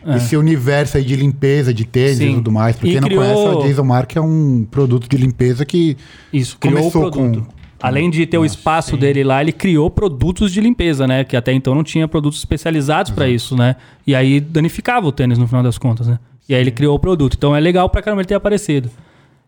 [0.05, 2.31] Esse universo aí de limpeza, de tênis Sim.
[2.31, 2.75] e tudo mais.
[2.75, 5.95] Pra E quem não criou- conhece, o Jason Mark é um produto de limpeza que
[6.33, 7.39] Isso, criou Começou o produto.
[7.45, 11.25] com- Além de ter o espaço dele lá, ele criou produtos de limpeza, né?
[11.25, 13.75] Que até então não tinha produtos especializados pra isso, né?
[14.07, 16.17] E aí danificava o tênis no final das contas, né?
[16.47, 17.35] E aí ele criou o produto.
[17.37, 18.89] Então é legal pra caramba ele ter aparecido.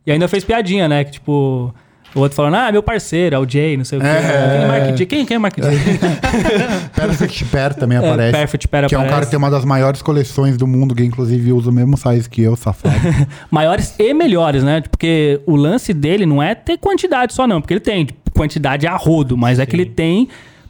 [0.05, 1.05] E ainda fez piadinha, né?
[1.05, 1.73] Que tipo,
[2.13, 4.07] o outro falando, ah, meu parceiro, é o Jay, não sei o quê.
[4.07, 4.93] É.
[4.93, 5.05] Quem é?
[5.05, 5.69] Quem, quem é Mark J?
[6.95, 8.31] Perfect Pair também É, aparece.
[8.31, 9.29] Perfect Pair que é um cara aparece.
[9.29, 12.41] que tem uma das maiores coleções do mundo, que inclusive usa o mesmo size que
[12.41, 12.95] eu, safado.
[13.51, 14.81] Maiores e melhores, né?
[14.81, 17.61] Porque o lance dele não é ter quantidade só, não.
[17.61, 18.07] Porque ele tem.
[18.35, 20.27] Quantidade a rodo, mas é que ele tem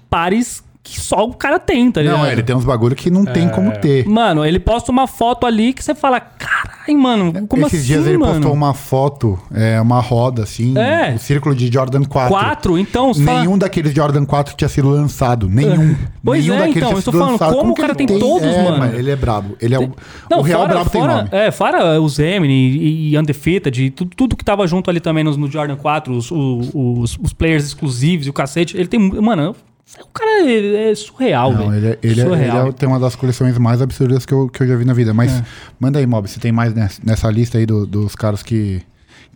[0.10, 2.20] pares que só o cara tem, tá ligado?
[2.20, 4.08] Não, ele tem uns bagulho que não tem como ter.
[4.08, 8.06] Mano, ele posta uma foto ali que você fala, caralho, mano, como Esses assim, dias
[8.06, 8.34] ele mano?
[8.34, 11.16] postou uma foto, é, uma roda, assim, É.
[11.16, 12.30] o círculo de Jordan 4.
[12.32, 12.78] Quatro?
[12.78, 15.50] Então, você fala- Nenhum daqueles Jordan 4 tinha sido lançado.
[15.50, 15.96] Nenhum.
[16.24, 17.56] Pois Nenhum é, então, eu tô falando, lançado.
[17.56, 18.96] como o cara ele tem todos, é, mano?
[18.96, 19.58] Ele é brabo.
[19.60, 19.92] Ele é o,
[20.30, 21.30] Não, o real fora, brabo tem fora, nome.
[21.32, 25.36] É, fora os Eminem e, e Undefeated, tudo, tudo que tava junto ali também no,
[25.36, 26.62] no Jordan 4, os, o-
[27.02, 29.00] os, os players exclusivos e o cacete, ele tem.
[29.00, 29.56] Mano,
[30.02, 31.76] o cara é, é surreal, Não, velho.
[31.76, 32.60] ele, é- ele, é- surreal.
[32.62, 34.94] ele é- tem uma das coleções mais absurdas que eu, que eu já vi na
[34.94, 35.14] vida.
[35.14, 35.44] Mas É.
[35.80, 38.82] manda aí, Mob, você tem mais nessa, nessa lista aí do- dos caras que,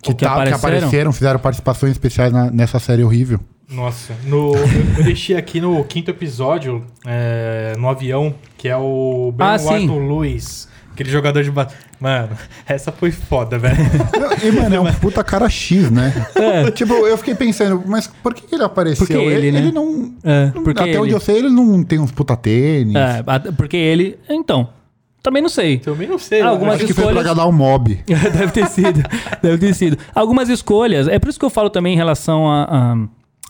[0.02, 0.56] que, Que tá- que apareceram?
[0.58, 3.38] apareceram, fizeram participações especiais na- nessa série horrível.
[3.70, 4.66] Nossa, no, eu,
[4.98, 9.86] eu deixei aqui no quinto episódio, é, no avião, que é o Ah, Bernardo sim.
[9.86, 11.50] Luiz, aquele jogador de...
[11.50, 11.68] ba-
[12.00, 12.30] Mano,
[12.66, 13.76] essa foi foda, velho.
[14.42, 16.12] E, mano, é um puta cara X, né?
[16.34, 16.70] É.
[16.70, 19.06] Tipo, eu fiquei pensando, mas por que ele apareceu?
[19.06, 19.70] Porque ele, né?
[19.72, 20.14] não.
[20.24, 22.94] É, não- porque até ele- onde eu sei, ele não tem uns puta tênis.
[22.94, 23.22] É,
[23.56, 24.18] porque ele.
[24.28, 24.68] Então,
[25.22, 25.78] também não sei.
[25.78, 26.40] Também não sei.
[26.40, 28.00] Algumas Acho que foi escolhas- pra agradar o mob.
[28.06, 29.02] deve ter sido.
[29.42, 29.98] Deve ter sido.
[30.14, 31.06] Algumas escolhas.
[31.08, 32.64] É por isso que eu falo também em relação a.
[32.64, 32.96] a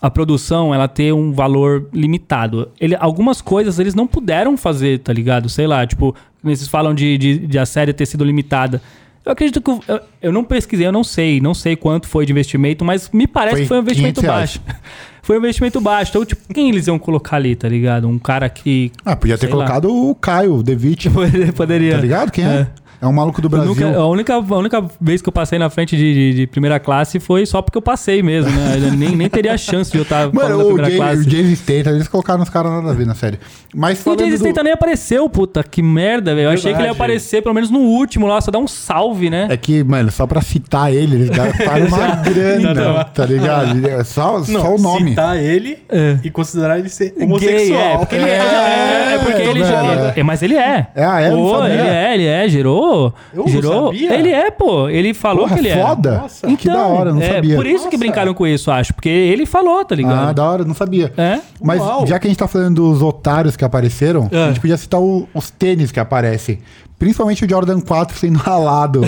[0.01, 2.69] a produção ela ter um valor limitado.
[2.79, 5.47] Ele, algumas coisas eles não puderam fazer, tá ligado?
[5.47, 8.81] Sei lá, tipo, vocês falam de, de, de a série ter sido limitada.
[9.23, 9.69] Eu acredito que.
[9.87, 13.27] Eu, eu- não pesquisei, eu não sei, não sei quanto foi de investimento, mas me
[13.27, 14.61] parece Foi que foi um investimento 500 baixo.
[15.21, 16.09] foi um investimento baixo.
[16.09, 18.07] Então, tipo, quem eles iam colocar ali, tá ligado?
[18.07, 18.91] Um cara que.
[19.05, 19.51] Ah, podia ter lá.
[19.51, 21.07] colocado o Caio, o Devitt.
[21.55, 21.95] Poderia.
[21.97, 22.31] Tá ligado?
[22.31, 22.47] Quem é?
[22.47, 22.67] É,
[23.07, 23.73] um maluco do Brasil.
[23.73, 26.79] nunca- a, única, a única vez que eu passei na frente de, de- de primeira
[26.79, 28.75] classe foi só porque eu passei mesmo, né?
[28.77, 31.21] Eu nem, nem teria chance de eu estar falando da Mano, primeira Jay, classe.
[31.27, 33.39] o James Statham, eles colocaram os caras nada a ver na série.
[33.73, 34.37] Mas E o Jason do...
[34.37, 36.47] Statham nem apareceu, puta, que merda, velho.
[36.47, 39.29] Eu achei que ele ia aparecer pelo menos no último lá, só dar um salve,
[39.29, 39.47] né?
[39.49, 43.03] É que, mano, só pra citar ele, eles gastaram uma grana, Não.
[43.05, 43.87] tá ligado?
[43.87, 45.09] É Só, Não, só o nome.
[45.11, 46.17] citar ele É.
[46.23, 47.79] e considerar ele ser Gay, homossexual.
[47.81, 48.27] é, porque ele é.
[48.37, 49.89] É, É, porque tô ele gerou.
[50.07, 50.13] é.
[50.17, 50.87] é, Mas ele é.
[50.95, 51.29] É, é?
[51.31, 52.90] Não Pô, ele é, ele é, gerou.
[52.91, 53.85] Eu não gerou.
[53.87, 54.13] sabia.
[54.13, 54.87] Ele é, pô.
[54.89, 55.85] Ele falou Porra, que ele é.
[55.85, 56.17] foda.
[56.19, 56.47] Nossa.
[56.55, 57.55] que da hora, não é, sabia.
[57.55, 57.97] Por isso que Nossa.
[57.97, 58.93] brincaram com isso, acho.
[58.93, 60.29] Porque ele falou, tá ligado?
[60.29, 61.11] Ah, da hora, não sabia.
[61.17, 61.39] É.
[61.61, 62.05] Mas Uau.
[62.07, 64.43] já que a gente tá falando dos otários que apareceram, É.
[64.45, 66.59] a gente podia citar o- os tênis que aparecem.
[66.99, 69.01] Principalmente o Jordan 4 sendo ralado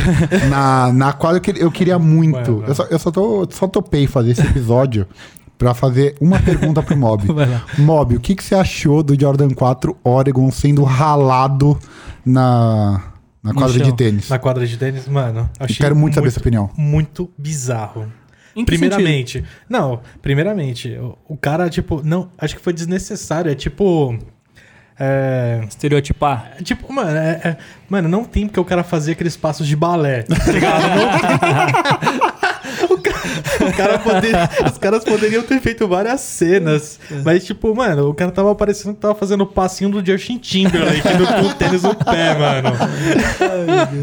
[0.49, 2.51] na, na quadra que eu queria muito.
[2.53, 2.63] Mano.
[2.67, 5.05] Eu, só, eu só, tô, só topei fazer esse episódio
[5.59, 7.23] pra fazer uma pergunta pro Mob.
[7.77, 11.77] Mob, o que, que você achou do Jordan 4 Oregon sendo ralado
[12.25, 12.99] na,
[13.43, 13.91] na quadra chão.
[13.91, 14.29] de tênis?
[14.29, 16.69] Na quadra de tênis, mano, achei Quero muito saber sua opinião.
[16.77, 18.11] Muito bizarro.
[18.65, 23.51] Primeiramente, não, primeiramente, o, o cara, tipo, não, acho que foi desnecessário.
[23.51, 24.17] É tipo.
[24.99, 25.65] É.
[25.67, 26.53] Estereotipar.
[26.59, 27.57] é Tipo, mano, é, é-
[27.89, 30.81] mano, não tem porque o cara fazia aqueles passos de balé, tá ligado?
[30.95, 32.32] Não tem.
[33.67, 38.31] o cara, poderia- os caras poderiam ter feito várias cenas, mas tipo, mano, o cara
[38.31, 41.95] tava parecendo que tava fazendo o passinho do Justin Timberlake no, com o tênis no
[41.95, 42.69] pé, mano.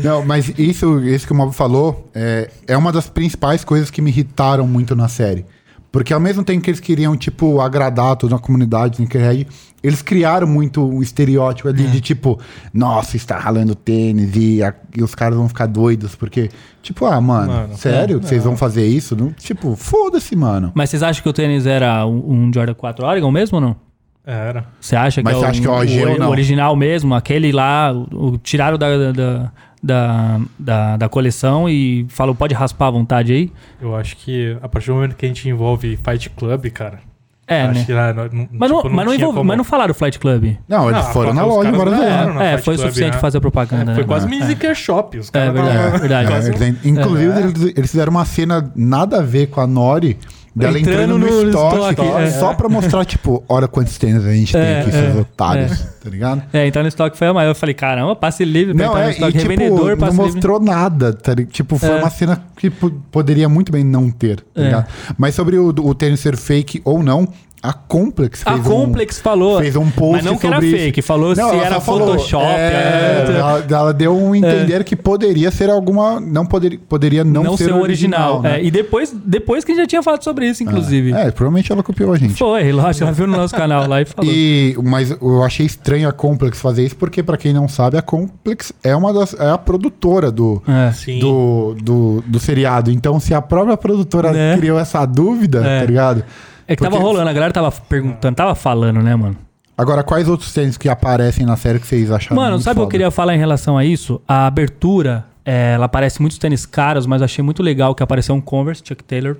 [0.03, 4.01] Não, mas isso, isso que o Mob falou é, é uma das principais coisas que
[4.03, 5.44] me irritaram muito na série.
[5.92, 9.46] Porque ao mesmo tempo que eles queriam, tipo, agradar toda a comunidade Sneakerhead,
[9.83, 12.38] eles criaram muito um estereótipo ali de tipo,
[12.72, 16.48] nossa, está ralando tênis e, a- e os caras vão ficar doidos, porque,
[16.81, 18.18] tipo, ah, mano, Mano, sério?
[18.18, 19.16] é, Vocês vão fazer isso?
[19.16, 20.70] Não, tipo, foda-se, mano.
[20.76, 23.76] Mas vocês acham que o tênis era um um Jordan 4 Oregon mesmo ou não?
[24.24, 24.66] Era.
[24.81, 26.29] Você acha Mas que você é o, acha que é o OG o- ou não?
[26.29, 27.14] o original mesmo?
[27.16, 32.88] Aquele lá, o, o- tiraram da, da, da, da, da coleção e falou, pode raspar
[32.88, 33.52] à vontade aí?
[33.80, 36.98] Eu acho que a partir do momento que a gente envolve Fight Club, cara.
[37.46, 37.84] É, acho né?
[37.84, 40.20] que lá, não, não- Mas, tipo, não, mas, não envolve- como- mas não falaram Flight
[40.20, 40.54] Club.
[40.68, 42.34] Não, eles Ah, foram na loja ganharam.
[42.34, 43.18] no é, Fight foi o suficiente né?
[43.20, 43.90] fazer a propaganda.
[43.90, 44.08] É, foi né?
[44.08, 44.38] quase É.
[44.38, 45.18] Sneaker Shop.
[45.18, 45.76] Os caras verdade.
[45.76, 46.26] tava- verdade.
[46.26, 47.40] É, quase- inclusive, É.
[47.40, 50.16] eles, eles fizeram uma cena nada a ver com a Nori.
[50.54, 52.30] Dela Entrando entrando, no, no estoque, estoque, é.
[52.32, 55.80] só pra mostrar, tipo, olha quantos tênis a gente tem É, aqui, é, seus otários,
[56.02, 56.42] tá ligado?
[56.52, 57.50] É, entrar no estoque foi a maior.
[57.50, 59.36] Eu falei, caramba, passe livre pra Não, entrar no é, estoque.
[59.36, 60.32] e tipo, Revendedor, não passe livre.
[60.32, 61.52] mostrou nada, tá ligado?
[61.52, 61.94] Tipo, foi É.
[61.98, 64.64] uma cena que po- poderia muito bem não ter, tá É.
[64.64, 64.86] ligado?
[65.16, 67.28] Mas sobre o, o tênis ser fake ou não,
[67.62, 69.59] a Complex A fez Complex falou.
[69.59, 72.09] um, fez um post Mas não que era fake, falou se ela era só falou,
[72.12, 72.44] Photoshop.
[72.44, 76.18] é, é, ela, ela deu um entender que poderia ser alguma...
[76.20, 78.40] Não poderia, poderia não, não, ser o original.
[78.42, 78.61] né?
[78.61, 81.12] É, e depois, depois que a gente já tinha falado sobre isso, inclusive.
[81.12, 82.35] É, provavelmente ela copiou a gente.
[82.35, 84.31] Foi, lógico, ela viu no nosso canal lá e falou.
[84.33, 88.03] E, mas eu achei estranho a Complex fazer isso, porque, pra quem não sabe, a
[88.03, 89.35] Complex é uma das.
[89.35, 90.90] é a produtora do, É.
[91.20, 92.90] Do, do, do seriado.
[92.90, 94.57] Então, se a própria produtora Né?
[94.57, 95.81] criou essa dúvida, É.
[95.81, 96.25] tá ligado?
[96.70, 99.37] É que tava Porque- rolando, a galera tava perguntando, tava falando, né, mano?
[99.76, 102.37] Agora, quais outros tênis que aparecem na série que vocês acharam?
[102.40, 104.20] Mano, sabe o que eu queria falar em relação a isso?
[104.28, 108.40] A abertura, é, ela parece muitos tênis caros, mas achei muito legal que apareceu um
[108.40, 109.37] Converse Chuck Taylor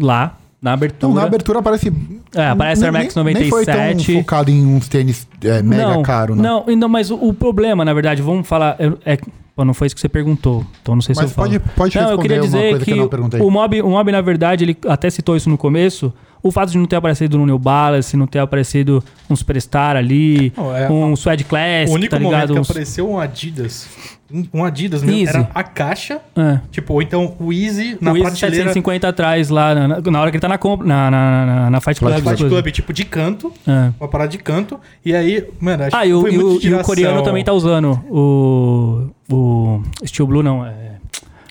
[0.00, 0.36] lá.
[0.62, 0.96] na abertura.
[1.12, 1.92] Então, na abertura aparece.
[2.34, 4.14] É, aparece Air Max nem- Nem foi tão 97.
[4.20, 6.42] focado em uns tênis é, mega não, caro, né?
[6.42, 8.74] Não, não, mas o, o problema, na verdade, vamos falar.
[8.80, 9.18] eu- É,
[9.54, 10.64] pô, não foi isso que você perguntou.
[10.82, 11.48] Então não sei se Mas eu falo.
[11.50, 13.40] pode, pode Não, eu queria dizer que, que, eu não perguntei.
[13.40, 16.12] o, mob, o Mob, na verdade, ele até citou isso no começo.
[16.42, 20.52] O fato de não ter aparecido no New Balance, não ter aparecido um Superstar ali,
[20.56, 22.32] Não, é- um Suede Classic, O único tá ligado?
[22.32, 23.88] momento que Uns- apareceu um Adidas,
[24.54, 25.36] um Adidas mesmo, Easy.
[25.36, 26.60] era a caixa, É.
[26.70, 30.30] tipo, ou então o Easy na o Easy prateleira 750 atrás lá, na, na- hora
[30.30, 32.14] que ele tá na compra, na, na, na, na Fight Club.
[32.22, 32.44] Fight.
[32.44, 33.90] Club, tipo, de canto, É.
[33.98, 36.64] uma parada de canto, e aí, mano, acho Ah, que e o, foi e muito
[36.64, 40.95] o, e o coreano também tá usando o, o Steel Blue, não, é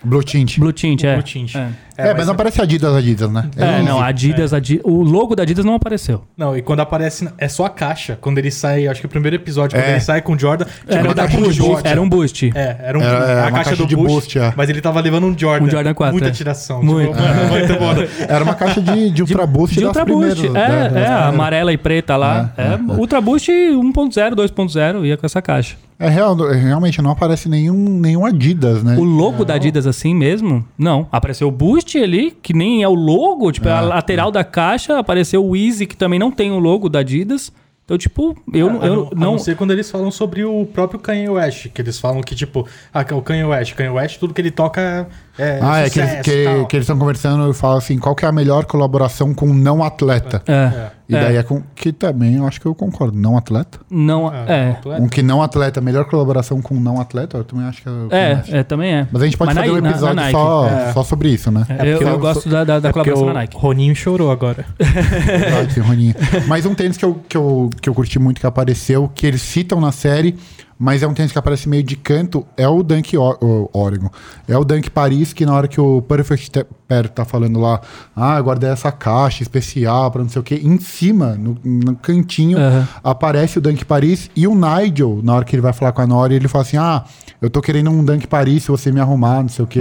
[0.06, 0.58] Blue Tint.
[0.58, 1.12] Blue Tint, é.
[1.14, 1.54] Blue Tint.
[1.56, 1.68] É.
[1.98, 3.48] É, mas não aparece Adidas, Adidas, né?
[3.56, 3.82] É, Easy.
[3.86, 6.22] não, Adidas, Adi- o logo da Adidas não apareceu.
[6.36, 8.18] Não, e quando aparece, é só a caixa.
[8.20, 9.92] Quando ele sai, acho que o primeiro episódio, quando É.
[9.92, 11.72] ele sai com o Jordan, Era, tipo, uma tá caixa com o de Jordan.
[11.74, 11.88] boost.
[11.88, 12.52] era um boost.
[12.54, 14.52] É, era um, Era- era a caixa, caixa do de boost, boost, é.
[14.54, 15.64] mas ele tava levando um Jordan.
[15.66, 16.32] Um Jordan 4, Muita é.
[16.32, 16.82] tiração.
[16.82, 17.12] Muito.
[17.16, 17.94] Tipo, muito bom.
[18.28, 20.46] Era uma caixa de, de Ultra Boost De das Ultra Boost.
[20.46, 21.10] É, né, é, primeiras.
[21.28, 22.52] amarela e preta lá.
[22.58, 22.78] É, É, é, é.
[22.92, 25.76] Ultra Boost 1.0, 2.0, ia com essa caixa.
[25.98, 28.96] É real, realmente não aparece nenhum, nenhum Adidas, né?
[28.98, 30.66] O logo da Adidas assim mesmo?
[30.76, 31.08] Não.
[31.10, 34.44] Apareceu o Boost ali, que nem é o logo, tipo, é a É, lateral da
[34.44, 34.98] caixa.
[34.98, 37.50] Apareceu o Easy, que também não tem o logo da Adidas.
[37.86, 39.32] Então, tipo, eu, eu não, a não.
[39.32, 42.66] não ser quando eles falam sobre o próprio Kanye West, que eles falam que, tipo,
[42.92, 45.06] ah, o Kanye West, Kanye West, tudo que ele toca
[45.38, 45.60] é.
[45.62, 46.30] Ah, é que eles, que,
[46.76, 49.84] eles estão conversando e falam assim, qual que é a melhor colaboração com um não
[49.84, 50.42] atleta?
[50.48, 50.90] É.
[51.08, 53.78] E daí é com que também eu acho que eu concordo, não atleta.
[53.88, 54.26] Não.
[54.28, 54.70] Ah, É.
[54.72, 55.02] atleta.
[55.02, 57.92] Um que não atleta, melhor colaboração com um não atleta, eu também acho que é.
[57.92, 59.08] eu É, é, também é.
[59.12, 60.32] Mas a gente pode Mas fazer na- um na- na episódio Nike.
[60.32, 60.92] só, É.
[60.92, 61.64] só sobre isso, né?
[61.68, 63.56] É, eu, porque eu eu gosto da, da, da É colaboração da Nike.
[63.56, 64.64] Roninho chorou agora.
[64.80, 66.14] Verdade, Roninho.
[66.46, 69.42] Mas um tênis que eu, que, eu, que eu curti muito que apareceu, que eles
[69.42, 70.36] citam na série,
[70.78, 74.10] mas é um tênis que aparece meio de canto, é o Dunk O- o Oregon.
[74.46, 77.80] É o Dunk Paris, que na hora que o Perfect Pair tá falando lá,
[78.14, 81.96] ah, eu guardei essa caixa especial pra não sei o que, em cima, no, no
[81.96, 82.86] cantinho, Aham.
[83.02, 86.06] aparece o Dunk Paris e o Nigel, na hora que ele vai falar com a
[86.06, 87.04] Nori, ele fala assim, ah,
[87.40, 89.80] eu tô querendo um Dunk Paris se você me arrumar, não sei o que.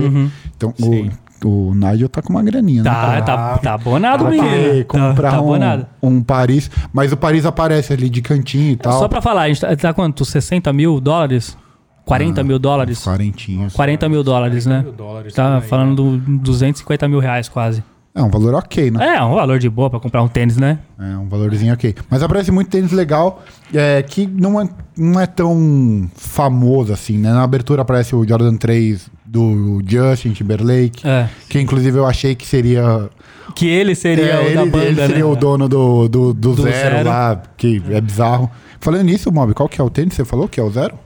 [0.55, 1.09] Então, Sim.
[1.09, 2.89] o, o Nigel tá com uma graninha, né?
[2.89, 4.47] Tá, tá, tá abonado, Pra menino.
[4.49, 5.87] poder Tá, comprar tá um, abonado.
[6.01, 6.69] um Paris.
[6.93, 8.99] Mas o Paris aparece ali de cantinho e tal.
[8.99, 10.23] Só pra falar, a gente tá, tá quanto?
[10.25, 11.57] 60 mil dólares?
[12.05, 13.03] 40 mil dólares?
[13.03, 13.73] Quarentinhos.
[13.73, 14.81] 40 mil dólares, né?
[14.83, 17.83] mil dólares, Tá aí, falando do 250 mil reais quase.
[18.13, 19.15] É um valor ok, né?
[19.17, 20.79] É, um valor de boa pra comprar um tênis, né?
[20.97, 21.93] É, um valorzinho ok.
[22.09, 23.43] Mas aparece muito tênis legal,
[23.73, 27.33] é, que não é, não é tão famoso assim, né?
[27.33, 31.27] Na abertura aparece o Jordan 3 do Justin Timberlake, É.
[31.49, 33.09] que inclusive eu achei que seria...
[33.55, 35.23] Que ele seria é, o ele, da banda, ele seria né?
[35.25, 37.09] o dono do, do, do, Do zero, Zero.
[37.09, 38.49] lá, que é bizarro.
[38.79, 40.13] Falando nisso, Mob, qual que é o tênis?
[40.13, 40.97] Você falou que é o zero?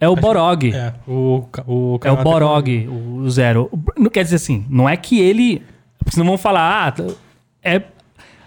[0.00, 0.70] É o Borog.
[0.74, 3.70] É, o, o É o Borog, o zero.
[3.96, 5.62] Não quer dizer assim, não é que ele.
[5.98, 7.14] Porque senão vão falar, ah, t-
[7.62, 7.80] é.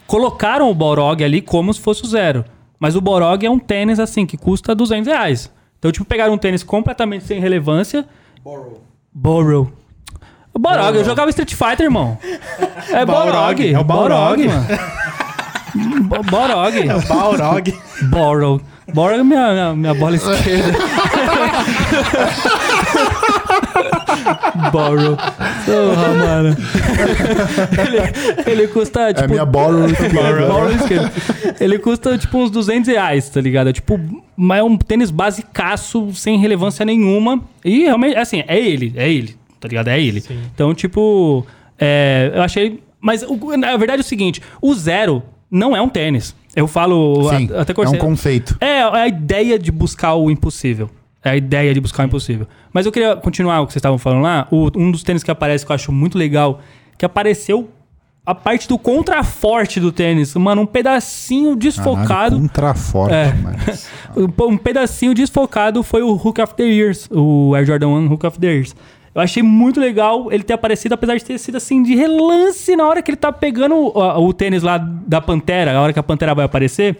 [0.06, 2.46] Colocaram o Borog ali como se fosse o zero.
[2.80, 5.52] Mas o Borog é um tênis assim, que custa 200 reais.
[5.80, 8.06] Então, tipo, pegaram um tênis completamente sem relevância.
[8.44, 8.82] Borrow.
[9.19, 9.67] Borrow.
[10.53, 12.17] O Borog, eu jogava Street Fighter, irmão.
[12.91, 13.73] É Borog.
[13.73, 14.67] É o Borog, mano.
[16.03, 16.77] Bo- Borog.
[16.88, 17.75] É o Balrog.
[18.12, 18.62] Borrow.
[18.93, 20.77] Borrow é minha, minha, minha bola esquerda.
[24.72, 25.15] Borrow.
[25.65, 26.56] Porra, mano.
[28.46, 29.26] ele, ele custa, tipo...
[29.26, 30.48] é minha borrow esquerda.
[30.48, 31.12] Borrow esquerda.
[31.60, 33.70] Ele custa, tipo, uns 200 reais, tá ligado?
[33.70, 34.00] É, tipo,
[34.36, 37.41] mas é um tênis basicaço, sem relevância nenhuma.
[37.63, 38.93] E, realmente, assim, é ele.
[38.96, 39.88] É ele, tá ligado?
[39.89, 40.22] É ele.
[40.22, 40.39] Sim.
[40.54, 41.46] Então, tipo...
[41.80, 42.80] é, eu achei...
[43.00, 44.41] Mas, o- na verdade, é o seguinte.
[44.62, 46.36] O zero não é um tênis.
[46.56, 47.30] Eu falo...
[47.30, 48.58] Sim, a- até é um conceito.
[48.60, 50.89] é, é a ideia de buscar o impossível.
[51.23, 52.47] É a ideia de buscar o impossível.
[52.71, 54.47] Mas eu queria continuar o que vocês estavam falando lá.
[54.51, 56.60] O- um dos tênis que aparece que eu acho muito legal,
[56.97, 57.69] que apareceu
[58.25, 60.36] a parte do contraforte do tênis.
[60.36, 62.39] Mano, um pedacinho desfocado.
[62.39, 63.34] Contraforte, É.
[63.41, 63.89] mas...
[64.15, 68.25] Um um pedacinho desfocado foi o Hook of the Years, o Air Jordan 1 Hook
[68.25, 68.75] of the Years.
[69.13, 72.86] Eu achei muito legal ele ter aparecido, apesar de ter sido assim, de relance na
[72.88, 76.03] hora que ele tá pegando o, o tênis lá da Pantera, a hora que a
[76.03, 76.97] Pantera vai aparecer.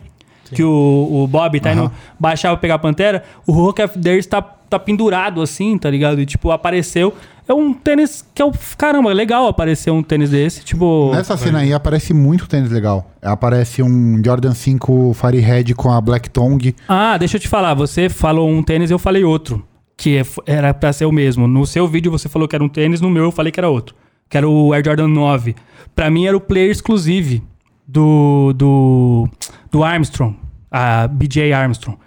[0.54, 1.92] Que o, o Bob tá indo Aham.
[2.20, 3.24] baixar pra pegar a Pantera.
[3.46, 6.20] O Hook of Years tá, tá pendurado assim, tá ligado?
[6.22, 7.14] E tipo, apareceu.
[7.48, 8.52] É um tênis que é o.
[8.78, 10.66] Caramba, é legal aparecer um tênis desse.
[10.66, 11.12] Tipo.
[11.14, 13.10] Nessa cena aí aparece muito tênis legal.
[13.22, 16.76] Aparece um Jordan 5 Firehead com a Black Tongue.
[16.90, 17.74] Ah, deixa eu te falar.
[17.76, 19.66] Você falou um tênis, eu falei outro.
[19.96, 21.48] Que é- era pra ser o mesmo.
[21.48, 23.70] No seu vídeo você falou que era um tênis, no meu eu falei que era
[23.70, 23.96] outro.
[24.30, 25.56] Que era o Air Jordan 9.
[25.96, 27.42] Pra mim era o player exclusive
[27.88, 29.30] do, do,
[29.72, 30.36] do Armstrong.
[30.70, 31.98] A BJ Armstrong.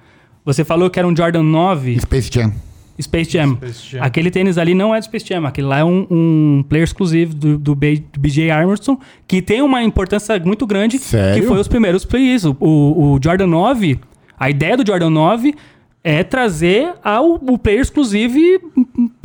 [0.45, 2.53] Você falou que era um Jordan 9 Space Jam.
[3.01, 3.57] Space Jam.
[3.57, 4.03] Space Jam.
[4.05, 5.47] Aquele tênis ali não é do Space Jam.
[5.47, 9.63] Aquele lá é um, um player exclusivo do, do, B- do BJ Armstrong, que tem
[9.63, 11.41] uma importância muito grande, Sério?
[11.41, 12.45] que foi os primeiros plays.
[12.45, 13.99] O, o, Jordan 9,
[14.39, 15.55] a ideia do Jordan 9
[16.05, 18.39] é trazer ao, o player exclusivo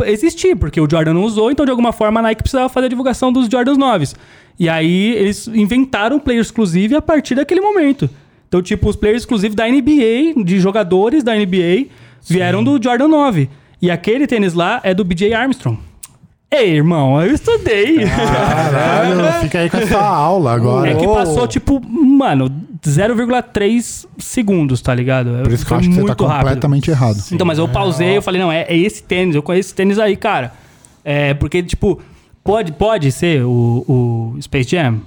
[0.04, 2.90] existir, porque o Jordan não usou, então de alguma forma a Nike precisava fazer a
[2.90, 4.08] divulgação dos Jordans 9.
[4.60, 8.10] E aí eles inventaram o player exclusivo a partir daquele momento.
[8.48, 11.88] Então, tipo, os players exclusivos da NBA, de jogadores da NBA,
[12.28, 13.50] vieram do Jordan 9.
[13.82, 15.78] E aquele tênis lá é do BJ Armstrong.
[16.52, 18.06] Ei, irmão, eu estudei.
[18.06, 20.92] Caralho, fica aí com essa aula agora.
[20.92, 22.50] É que passou, tipo, mano,
[22.84, 25.42] 0,3 segundos, tá ligado?
[25.44, 26.38] Por isso que eu acho que você tá rápido.
[26.38, 27.18] completamente errado.
[27.32, 30.00] Então, mas eu pausei eu falei, não, é, é esse tênis, eu conheço esse tênis
[30.00, 30.54] aí, cara.
[31.04, 32.00] É, porque, tipo,
[32.44, 35.02] pode, pode ser o, o Space Jam?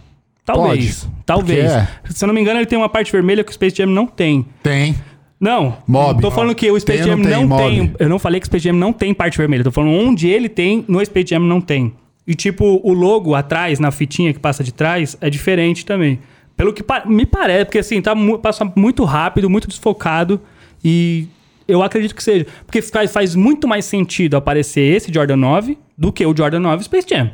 [0.45, 1.05] Talvez.
[1.05, 1.73] Pode, Talvez.
[2.01, 3.87] porque Se eu não me engano, ele tem uma parte vermelha que o Space Jam
[3.87, 4.47] não tem.
[4.63, 4.95] Tem.
[5.41, 5.77] Não.
[5.87, 6.21] Mob.
[6.21, 7.81] Tô falando que o Space Tem Jam não tem, não tem.
[7.83, 7.95] mob?
[7.99, 9.63] Eu não falei que o Space Jam não tem parte vermelha.
[9.65, 11.93] Tô falando onde ele tem, no Space Jam não tem.
[12.27, 16.19] E, tipo, o logo atrás, na fitinha que passa de trás, é diferente também.
[16.57, 20.41] Pelo que pa- me parece, porque assim, tá mu- passa muito rápido, muito desfocado.
[20.85, 21.27] E
[21.67, 22.47] eu acredito que seja.
[22.67, 26.85] Porque faz, faz muito mais sentido aparecer esse Jordan 9 do que o Jordan 9
[26.85, 27.31] Space Jam.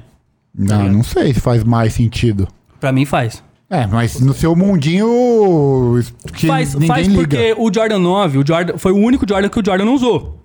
[0.57, 2.47] Não, não sei se faz mais sentido.
[2.81, 3.43] Pra mim faz.
[3.71, 5.99] É, mas no seu mundinho
[6.35, 7.21] que faz, ninguém faz liga.
[7.23, 10.45] porque o Jordan 9, o Jordan, foi o único Jordan que o Jordan não usou.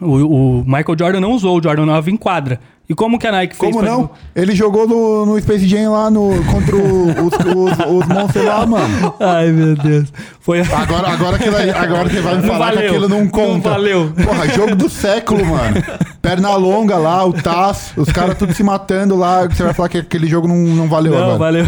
[0.00, 2.60] O, o Michael Jordan não usou o Jordan 9 em quadra.
[2.90, 3.72] E como que a Nike fez?
[3.72, 4.10] Como pra- não?
[4.34, 8.66] Ele jogou no, no Space Jam lá no, contra o- os, os, os monstros lá,
[8.66, 9.14] mano.
[9.20, 10.12] Ai, meu Deus.
[10.40, 12.80] Foi Agora, agora, que, vai- agora que vai me Não falar valeu.
[12.80, 13.70] que aquilo não Não conta.
[13.70, 14.12] valeu.
[14.24, 15.76] Porra, jogo do século, mano.
[16.20, 19.46] Perna longa lá, o Taz, os caras tudo se matando lá.
[19.46, 21.38] Você vai falar que aquele jogo não, não valeu Não, agora.
[21.38, 21.66] valeu.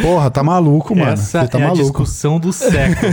[0.00, 1.12] Porra, tá maluco, mano.
[1.12, 1.82] Essa Você tá é a maluco.
[1.82, 3.12] discussão do século.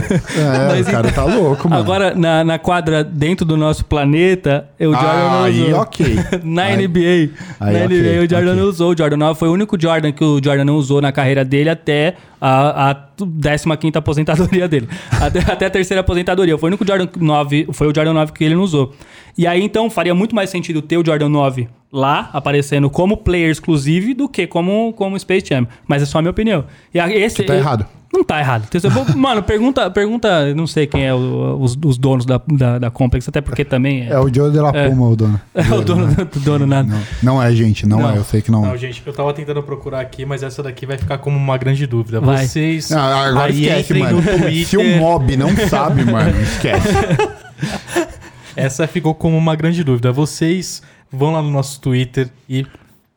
[0.76, 1.82] É, o cara tá louco, mano.
[1.82, 6.16] Agora, na, na quadra dentro do nosso planeta, o Jordan não aí, ok.
[6.42, 7.41] Na Aí- NBA.
[7.60, 8.60] Aí, na ok, NBA, o Jordan ok.
[8.62, 8.92] não usou.
[8.92, 11.70] O Jordan 9 foi o único Jordan que o Jordan não usou na carreira dele
[11.70, 14.88] até a, a 15 aposentadoria dele.
[15.20, 16.56] Até, até a terceira aposentadoria.
[16.58, 18.94] Foi o único Jordan 9, foi o Jordan 9 que ele não usou.
[19.36, 23.50] E aí, então, faria muito mais sentido ter o Jordan 9 lá, aparecendo como player
[23.50, 25.66] exclusive, do que como, como Space Jam.
[25.86, 26.64] Mas é só a minha opinião.
[26.92, 27.86] E a- esse, Você tá errado.
[28.12, 28.68] Não tá errado.
[29.16, 33.26] Mano, pergunta, pergunta, não sei quem é o- os, os donos da, da, da Complex,
[33.28, 34.88] até porque também é, É o Joe de la É.
[34.88, 35.40] Puma, o dono.
[35.54, 36.88] é o dono, do dono nada.
[37.22, 37.86] Não, não é, gente.
[37.86, 38.10] Não, Não.
[38.10, 38.18] é.
[38.18, 38.78] Eu sei que não, Não, é.
[38.78, 42.20] gente, eu tava tentando procurar aqui, mas essa daqui vai ficar como uma grande dúvida.
[42.20, 42.46] Vai.
[42.46, 44.22] Vocês Não, agora aí esquece, mano.
[44.66, 46.88] Se o mob não sabe, mano, esquece.
[48.54, 50.12] Essa ficou como uma grande dúvida.
[50.12, 52.66] Vocês vão lá no nosso Twitter e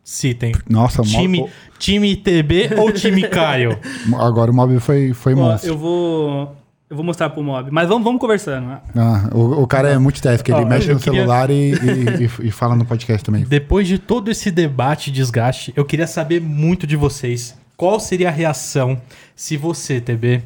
[0.06, 0.54] citem.
[0.70, 3.78] Nossa, Time, mob, time TB ou time Caio?
[4.20, 5.72] agora o mob foi, foi Ó, monstro.
[5.72, 6.56] eu vou.
[6.88, 7.72] Eu vou mostrar pro mob.
[7.72, 8.68] Mas vamos, vamos conversando.
[8.68, 8.80] né?
[8.96, 12.48] Ah, o, o cara é multitask, ele Ó, mexe no queria- celular e, e, e-
[12.48, 13.44] e fala no podcast também.
[13.44, 17.58] Depois de todo esse debate e desgaste, eu queria saber muito de vocês.
[17.76, 19.02] Qual seria a reação
[19.36, 20.44] se você, TB,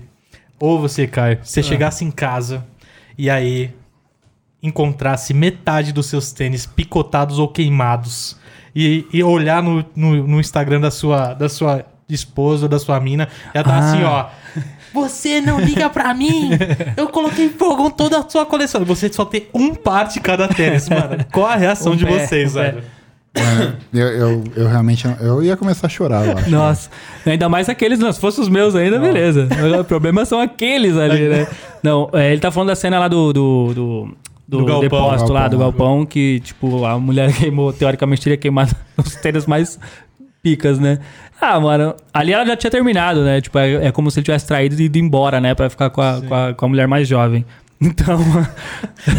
[0.58, 1.44] ou você, Caio, Ah.
[1.46, 2.66] você chegasse em casa
[3.18, 3.72] e aí
[4.64, 8.38] encontrasse metade dos seus tênis picotados ou queimados
[8.86, 13.28] e, e olhar no, no, no Instagram da sua, da sua esposa da sua mina
[13.54, 13.80] e ela tá Ah.
[13.92, 14.26] assim, ó.
[14.94, 16.50] Você não liga pra mim!
[16.98, 18.84] Eu coloquei fogo em toda a sua coleção.
[18.86, 21.24] Você só tem um par de cada tênis, mano.
[21.32, 22.84] Qual a reação Um de pé, vocês, um velho?
[23.36, 26.50] É, eu, eu, eu realmente eu ia começar a chorar, eu acho.
[26.50, 26.90] Nossa,
[27.24, 29.48] ainda mais aqueles, não, se fossem os meus ainda, beleza.
[29.80, 31.48] O problema são aqueles ali, né?
[31.84, 33.32] Não, é, ele tá falando da cena lá do.
[33.32, 34.18] do, do
[34.50, 34.82] do Do galpão.
[34.82, 35.88] depósito lá, do Galpão.
[35.88, 39.80] galpão, que, tipo, a mulher queimou, teoricamente teria queimado os tênis mais
[40.42, 41.00] picas, né?
[41.40, 43.40] Ah, mano, ali ela já tinha terminado, né?
[43.42, 45.54] Tipo, é, é como se ele tivesse traído e ido embora, né?
[45.54, 47.46] Pra ficar com a, com a, com a mulher mais jovem.
[47.82, 48.20] Então,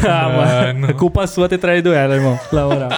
[0.07, 0.91] ah, mano, Mano.
[0.91, 2.39] é culpa sua ter traído ela, irmão.
[2.53, 2.91] Na moral.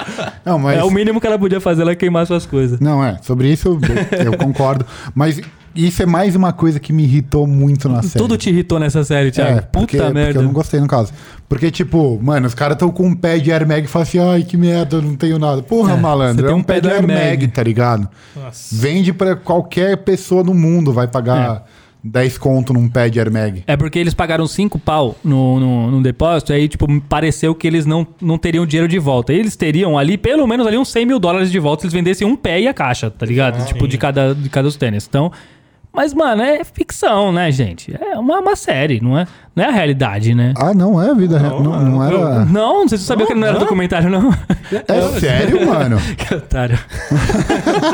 [0.44, 2.80] Não, mas É o mínimo que ela podia fazer, ela queimar suas coisas.
[2.80, 3.78] não é, sobre isso eu,
[4.24, 5.40] eu concordo, mas
[5.74, 8.22] isso é mais uma coisa que me irritou muito na série.
[8.22, 9.58] Tudo te irritou nessa série, Thiago.
[9.58, 10.26] É, porque, Puta merda.
[10.26, 11.12] porque eu não gostei no caso.
[11.48, 14.18] Porque, tipo, mano, os caras estão com um pé de Air Mag e falam assim,
[14.18, 15.62] ai, que merda, eu não tenho nada.
[15.62, 17.62] Porra, É, malandro, você é tem um, um pé, pé de do Air Mag, tá
[17.62, 18.08] ligado?
[18.34, 18.74] Nossa.
[18.74, 21.64] Vende pra qualquer pessoa no mundo, vai pagar
[22.04, 23.62] 10 conto num pé de Air Mag.
[23.66, 27.66] É porque eles pagaram 5 pau no, no, no depósito, aí, tipo, me pareceu que
[27.66, 29.32] eles não, não teriam dinheiro de volta.
[29.32, 32.26] Eles teriam ali, pelo menos ali, uns 100 mil dólares de volta se eles vendessem
[32.26, 33.60] um pé e a caixa, tá ligado?
[33.60, 33.88] Ah, tipo, sim.
[33.88, 35.06] de cada, de cada dos tênis.
[35.08, 35.30] Então,
[35.94, 37.94] Mas, mano, é ficção, né, gente?
[38.00, 40.54] É uma, uma série, não é, não é a realidade, né?
[40.56, 41.62] Ah, não é vida real.
[41.62, 42.44] Não, não era.
[42.46, 44.32] Não, não sei se você sabia que não era documentário, não.
[44.88, 45.98] É sério, mano?
[46.16, 46.78] Que otário.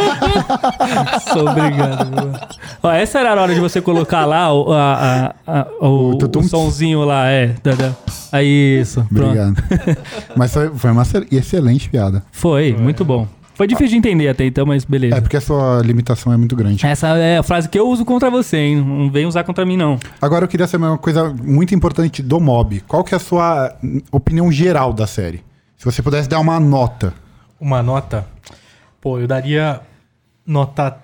[1.32, 2.38] Sou obrigado, mano.
[2.82, 6.38] Ó, essa era a hora de você colocar lá o, a, a, a- o, O
[6.38, 7.54] o sonzinho lá, é.
[7.62, 7.92] da- da-
[8.30, 9.04] Aí, isso.
[9.12, 9.24] Pronto.
[9.24, 9.56] Obrigado.
[10.36, 12.22] Mas foi, foi uma exce- excelente piada.
[12.30, 13.26] Foi, muito bom.
[13.58, 15.16] Foi difícil de entender até então, mas beleza.
[15.16, 16.86] É porque a sua limitação é muito grande.
[16.86, 18.76] Essa é a frase que eu uso contra você, hein?
[18.76, 19.98] Não vem usar contra mim, não.
[20.22, 22.80] Agora eu queria saber uma coisa muito importante do Mob.
[22.86, 23.76] Qual que é a sua
[24.12, 25.42] opinião geral da série?
[25.76, 27.12] Se você pudesse dar uma nota.
[27.60, 28.24] Uma nota.
[29.00, 29.80] Pô, eu daria
[30.46, 30.96] nota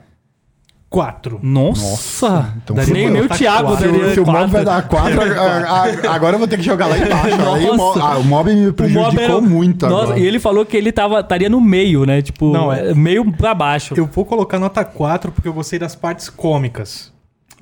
[0.94, 1.40] 4.
[1.42, 2.54] Nossa!
[2.62, 3.82] então nem, nem o tá Thiago quatro.
[3.84, 5.20] Se, o- daria se o Mob vai dar 4,
[6.10, 7.26] agora eu vou ter que jogar lá embaixo.
[7.54, 8.02] Aí o, Mob, Nossa.
[8.02, 10.18] ah, o Mob me O Mob prejudicou era- muito Nossa, agora.
[10.20, 12.22] e ele falou que ele tava, estaria no meio, né?
[12.22, 13.94] Tipo, Não, é- meio pra baixo.
[13.96, 17.12] Eu vou colocar nota 4 porque eu gostei das partes cômicas.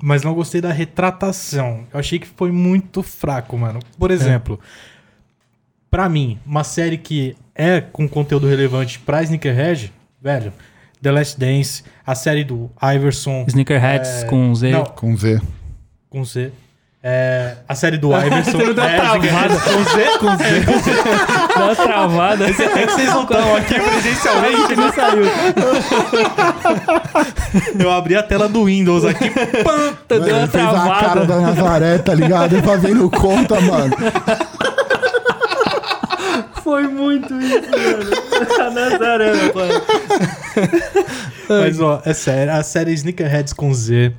[0.01, 1.81] Mas não gostei da retratação.
[1.93, 3.79] Eu achei que foi muito fraco, mano.
[3.97, 4.59] Por exemplo,
[5.89, 10.51] pra mim, uma série que é com conteúdo relevante pra Sneakerhead, velho,
[11.03, 13.43] The Last Dance, a série do Iverson.
[13.47, 14.71] Sneakerheads é, com Z.
[14.71, 15.41] Não, Com Z.
[16.09, 16.51] com Z.
[17.05, 18.51] É, a série do Iverson.
[18.57, 19.59] Você não deu é, travada.
[19.59, 20.61] Com Z, com Z.
[21.57, 22.45] Dá uma travada.
[22.45, 24.75] É que vocês não estão aqui presencialmente.
[24.77, 25.25] não saiu.
[27.77, 29.29] Eu abri a tela do Windows aqui.
[29.29, 31.25] pam, Deu uma ele fez a cara travada.
[31.25, 32.61] da Nazaré, tá ligado?
[32.63, 33.93] Fazendo conta, mano.
[36.73, 38.57] Foi muito isso, mano.
[38.67, 39.69] A Nazaré, pai.
[41.47, 42.51] Mas, ó, é sério.
[42.51, 44.11] A série Sneakerheads com Z,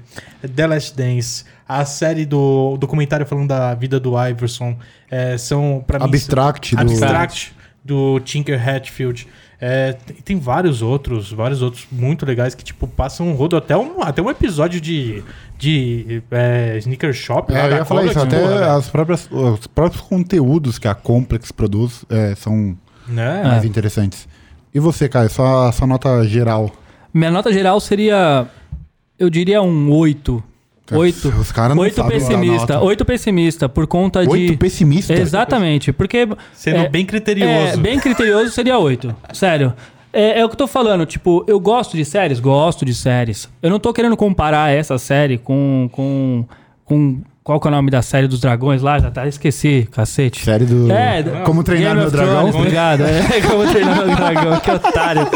[0.55, 4.77] The Last Dance, a série do documentário falando da vida do Iverson,
[5.11, 6.05] é, são, pra mim...
[6.05, 7.53] Abstract do- Abstract,
[7.85, 9.27] do Tinker Hatfield.
[9.61, 13.77] É, tem, tem vários outros, vários outros muito legais que, tipo, passam um rodo até
[13.77, 15.23] um, até um episódio de,
[15.59, 17.53] de é, Sneaker Shop.
[17.53, 20.79] É, eu da ia falar isso, que, até porra, velho, as próprias, os próprios conteúdos
[20.79, 22.77] que a Complex produz é, são
[23.09, 23.43] Né?
[23.45, 24.29] mais interessantes.
[24.75, 26.71] E você, Caio, sua, sua nota geral?
[27.13, 28.47] Minha nota geral seria,
[29.19, 30.43] eu diria um 8.
[30.93, 31.29] 8.
[31.41, 32.81] Os caras não 8 sabem dar pessimista.
[32.81, 34.31] 8 pessimista, por conta de.
[34.31, 35.15] Oito pessimista?
[35.15, 36.29] Exatamente, porque.
[36.53, 37.75] Sendo é, bem criterioso.
[37.75, 39.15] É, bem criterioso seria 8.
[39.33, 39.73] Sério.
[40.13, 42.39] É, é o que eu tô falando, tipo, eu gosto de séries?
[42.39, 43.49] Gosto de séries.
[43.63, 45.89] Eu não tô querendo comparar essa série com.
[45.91, 46.45] com.
[46.85, 47.21] com.
[47.45, 48.99] Qual que é o nome da série dos dragões lá?
[48.99, 50.43] Já tá, esqueci, cacete.
[50.43, 50.91] Série do...
[50.91, 52.35] É, Como treinar Game meu of dragão?
[52.37, 53.03] Thrones, obrigado.
[53.03, 55.27] É, como treinar meu dragão, que otário.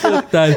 [0.00, 0.56] que otário.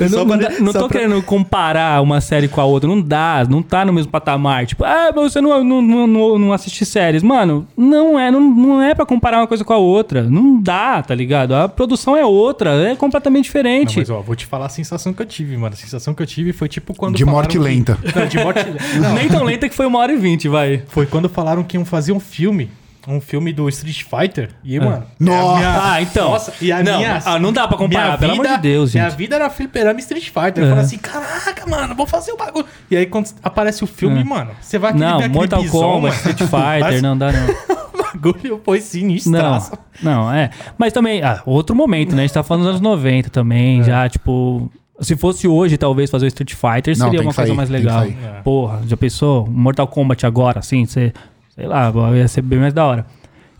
[0.00, 2.88] Eu não, não, pra- não só tô pra- querendo comparar uma série com a outra.
[2.88, 4.66] Não dá, não tá no mesmo patamar.
[4.66, 7.24] Tipo, ah, mas você não, não, não, não, não assiste séries.
[7.24, 10.22] Mano, não é, não, não é pra comparar uma coisa com a outra.
[10.22, 11.56] Não dá, tá ligado?
[11.56, 13.98] A produção é outra, é completamente Não, diferente.
[13.98, 15.74] mas ó, vou te falar a sensação que eu tive, mano.
[15.74, 17.16] A sensação que eu tive foi tipo quando.
[17.16, 17.98] De morte que- lenta.
[18.14, 19.08] Não, de morte lenta.
[19.14, 20.82] Nem tão lenta que foi uma hora e vinte, vai.
[20.88, 22.70] Foi quando falaram que iam fazer um filme.
[23.08, 24.50] Um filme do Street Fighter.
[24.62, 25.04] E, mano.
[25.18, 25.54] Nossa!
[25.54, 26.30] é minha- Ah, então.
[26.30, 27.20] Nossa, e a Não, minha.
[27.24, 29.18] ah, não dá pra comparar, minha pelo amor de Deus, Minha gente.
[29.18, 30.62] vida era fliperama e Street Fighter.
[30.62, 32.64] Eu falei assim: caraca, mano, vou fazer o bagulho.
[32.88, 34.24] E aí, quando aparece o filme, É.
[34.24, 36.14] mano, você vai Não, aquele Mortal Kombat.
[36.16, 37.42] Street Fighter, não dá não.
[37.92, 39.72] O bagulho foi Não, sinistraço.
[40.02, 40.50] não, é.
[40.78, 42.22] Mas também, ah, outro momento, né?
[42.22, 43.82] A gente tá falando dos anos 90 também, É.
[43.82, 44.70] já, tipo.
[45.02, 47.56] Se fosse hoje, talvez, fazer o Street Fighter, Não, seria tem uma que coisa sair,
[47.56, 48.00] mais tem que legal.
[48.02, 48.16] sair.
[48.24, 48.40] É.
[48.42, 49.46] Porra, já pensou?
[49.48, 51.12] Mortal Kombat agora, assim, você.
[51.54, 53.06] Sei lá, ia ser bem mais da hora.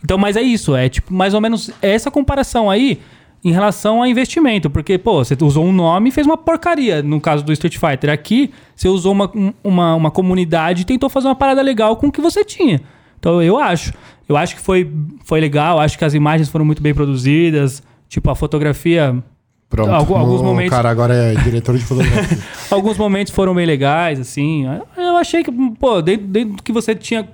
[0.03, 2.99] Então, mas é isso, é tipo, mais ou menos essa comparação aí
[3.43, 4.69] em relação a investimento.
[4.69, 8.09] Porque, pô, você usou um nome e fez uma porcaria, no caso do Street Fighter.
[8.09, 12.07] Aqui, você usou uma, um- uma, uma comunidade e tentou fazer uma parada legal com
[12.07, 12.81] o que você tinha.
[13.19, 13.93] Então, eu acho.
[14.27, 14.89] Eu acho que foi,
[15.23, 17.83] foi legal, acho que as imagens foram muito bem produzidas.
[18.09, 19.21] Tipo, a fotografia
[19.73, 19.89] Pronto.
[19.91, 22.37] Algu- alguns momentos- cara agora é diretor de fotografia.
[22.69, 24.65] Alguns momentos foram bem legais, assim.
[24.95, 27.27] Eu achei que, pô, dentro, dentro do que você tinha,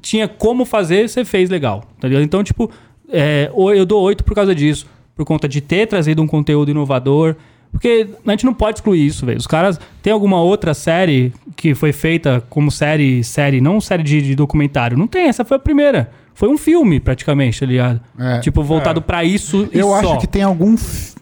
[0.00, 2.22] tinha como fazer, você fez legal, tá ligado?
[2.24, 2.70] Então, tipo,
[3.10, 4.86] é, eu dou oito por causa disso.
[5.14, 7.36] Por conta de ter trazido um conteúdo inovador.
[7.72, 9.38] Porque a gente não pode excluir isso, velho.
[9.38, 9.78] Os caras...
[10.02, 13.22] Tem alguma outra série que foi feita como série...
[13.22, 14.96] Série, não série de, de documentário.
[14.96, 16.10] Não tem, essa foi a primeira.
[16.36, 17.98] Foi um filme, praticamente, tá ligado?
[18.18, 18.40] É.
[18.40, 19.96] Tipo, voltado pra isso e Eu só.
[19.96, 20.76] acho que tem algum.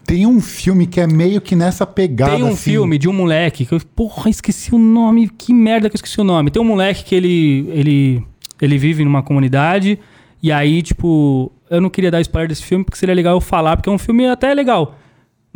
[0.05, 2.33] Tem um filme que é meio que nessa pegada.
[2.33, 2.71] Tem um assim.
[2.71, 5.29] filme de um moleque que eu, porra, esqueci o nome.
[5.29, 6.51] Que merda que eu esqueci o nome.
[6.51, 8.23] Tem um moleque que ele ele
[8.61, 9.97] ele vive numa comunidade
[10.43, 13.77] e aí, tipo, eu não queria dar spoiler desse filme porque seria legal eu falar,
[13.77, 14.97] porque é um filme até legal.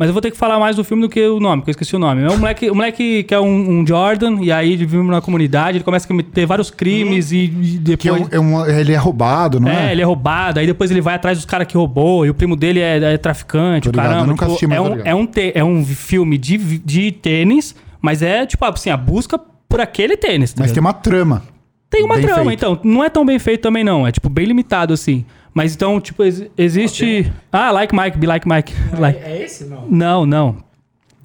[0.00, 1.72] Mas eu vou ter que falar mais do filme do que o nome, porque eu
[1.72, 2.22] esqueci o nome.
[2.22, 5.20] É um moleque, um moleque que é um, um Jordan, e aí ele vive numa
[5.20, 8.22] comunidade, ele começa a cometer vários crimes e, e Que é depois.
[8.22, 9.92] um- é um- ele é roubado, não É, é?
[9.92, 12.56] ele é roubado, aí depois ele vai atrás dos caras que roubou, e o primo
[12.56, 14.20] dele é, é traficante, caramba.
[14.22, 17.12] eu nunca tipo, assisti, mas é, um, é, um te- é um filme de, de
[17.12, 19.38] tênis, mas é tipo assim, a busca
[19.68, 20.54] por aquele tênis.
[20.54, 21.42] tá Mas tem uma trama.
[21.90, 22.52] Tem uma bem trama, feito.
[22.58, 22.80] então.
[22.84, 24.06] Não é tão bem feito também, não.
[24.06, 25.24] É, tipo, bem limitado, assim.
[25.52, 27.30] Mas então, tipo, ex- existe.
[27.50, 28.72] Ah, like Mike, be like Mike.
[28.96, 29.86] Like- É esse, não?
[29.88, 30.56] Não, não.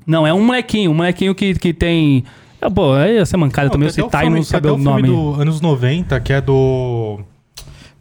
[0.07, 0.91] Não, é um molequinho.
[0.91, 2.23] Um molequinho que, que tem.
[2.61, 4.83] Ah, pô, aí essa mancada também, eu tem até citar e não até o filme
[4.83, 5.07] nome.
[5.07, 7.19] do anos 90, que é do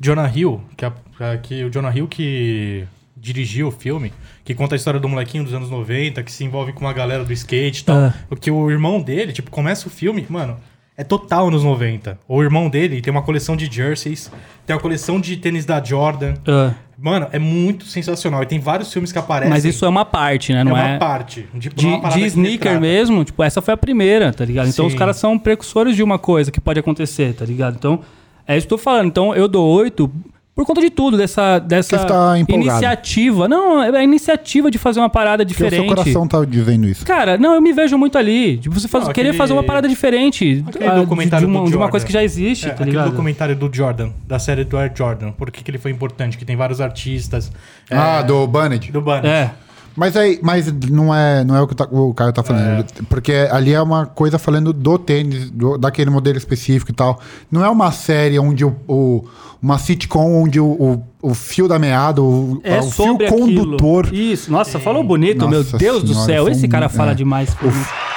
[0.01, 2.85] Jonah Hill, que, é, é que o Jonah Hill que
[3.17, 4.13] dirigiu o filme,
[4.45, 7.25] que conta a história do molequinho dos anos 90, que se envolve com uma galera
[7.25, 7.97] do skate e tal.
[7.97, 8.15] Ah.
[8.29, 10.57] Porque o irmão dele, tipo, começa o filme, mano,
[10.97, 12.19] é total anos 90.
[12.29, 14.31] O irmão dele tem uma coleção de jerseys,
[14.67, 16.35] tem uma coleção de tênis da Jordan.
[16.47, 18.43] Ah, Mano, é muito sensacional.
[18.43, 19.51] E tem vários filmes que aparecem.
[19.51, 20.61] mas isso é uma parte, né?
[20.61, 20.99] é Não uma é.
[20.99, 21.47] parte.
[21.59, 24.69] Tipo, De, é uma de sneaker mesmo, tipo, essa foi a primeira, tá ligado?
[24.69, 24.95] Então Sim.
[24.95, 27.75] os caras são precursores de uma coisa que pode acontecer, tá ligado?
[27.77, 28.01] Então,
[28.47, 29.09] é isso que eu tô falando.
[29.09, 30.11] Então eu dou oito
[30.55, 33.49] por conta de tudo, dessa, dessa tá iniciativa.
[33.49, 35.89] Não, é a iniciativa de fazer uma parada Porque o seu diferente.
[35.97, 37.05] coração tá dizendo isso.
[37.05, 38.59] Cara, não, eu me vejo muito ali.
[38.59, 40.65] Tipo, você faz, Não, querer aquele- fazer uma parada diferente.
[40.67, 42.75] aquele ah, de- documentário de, uma, do de uma coisa que já existe, É, tá
[42.75, 43.11] aquele ligado?
[43.11, 45.33] documentário do Jordan, da série do Air Jordan.
[45.33, 46.39] Por que, que ele foi importante?
[46.39, 47.51] Que tem vários artistas.
[47.91, 48.93] é, Ah, do Banned.
[48.93, 49.27] Do Bunny.
[49.27, 49.51] É.
[49.97, 52.85] Mas aí, mas não é, não é o que tá- o Caio tá falando.
[53.09, 57.21] Porque ali é uma coisa falando do tênis, do- daquele modelo específico e tal.
[57.51, 58.75] Não é uma série onde o.
[58.89, 59.25] o-
[59.63, 64.05] uma sitcom onde o, o, o fio da meada, o, É o fio condutor.
[64.05, 64.21] aquilo.
[64.23, 66.43] Isso, nossa, falou bonito, meu Nossa Deus do senhora, céu.
[66.45, 67.15] foi Esse cara fala é.
[67.15, 67.49] demais.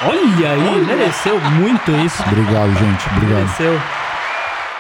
[0.04, 2.22] Olha aí, mereceu muito isso.
[2.24, 3.08] Obrigado, gente.
[3.16, 3.44] Obrigado.
[3.46, 3.80] Mereceu.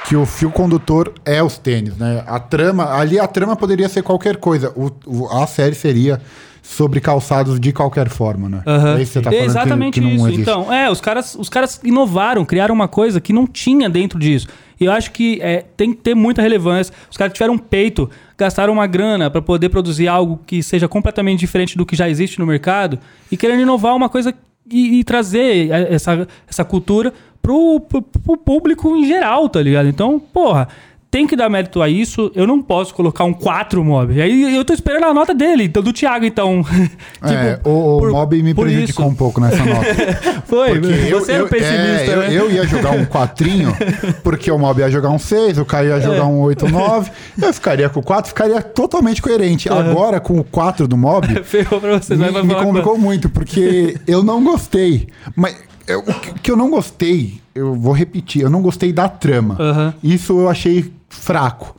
[0.06, 2.24] que o fio condutor é os tênis, né?
[2.28, 4.72] A trama, ali a trama poderia ser qualquer coisa.
[4.76, 6.22] O, o- a série seria
[6.70, 8.62] sobre calçados de qualquer forma, né?
[8.68, 8.98] Aham.
[8.98, 10.42] É isso que você tá falando que- Exatamente que, não isso.
[10.42, 14.48] Então, é, os caras, os caras inovaram, criaram uma coisa que não tinha dentro disso.
[14.80, 16.94] E eu acho que é, tem que ter muita relevância.
[17.10, 21.40] Os caras tiveram um peito, gastaram uma grana para poder produzir algo que seja completamente
[21.40, 23.00] diferente do que já existe no mercado
[23.32, 24.34] e querendo inovar uma coisa
[24.70, 29.88] e, e trazer é, essa, essa cultura pro, pro, pro público em geral, tá ligado?
[29.88, 30.68] Então, porra.
[31.10, 32.30] Tem que dar mérito a isso.
[32.36, 34.22] Eu não posso colocar um 4 mob.
[34.22, 36.64] Aí eu tô esperando a nota dele, então do Thiago, então.
[37.22, 39.14] É, Tipo, o, o por- Mob me prejudicou isso.
[39.14, 39.86] um pouco nessa nota.
[40.46, 42.28] Foi, Porque eu, você era eu, o pessimista, é, eu, né?
[42.32, 43.74] eu ia jogar um quatrinho,
[44.24, 47.10] porque o Mob ia jogar um 6, o Caio ia jogar um 8, 9.
[47.42, 49.68] Eu ficaria com o 4, ficaria totalmente coerente.
[49.70, 53.98] Agora, com o 4 do Mob, Ferrou pra vocês, me, vai me complicou muito, porque
[54.06, 55.08] eu não gostei.
[55.36, 55.56] Mas
[55.88, 59.56] eu- o que- que eu não gostei, eu vou repetir, eu não gostei da trama.
[59.60, 59.94] Aham.
[60.04, 61.76] Isso eu achei fraco.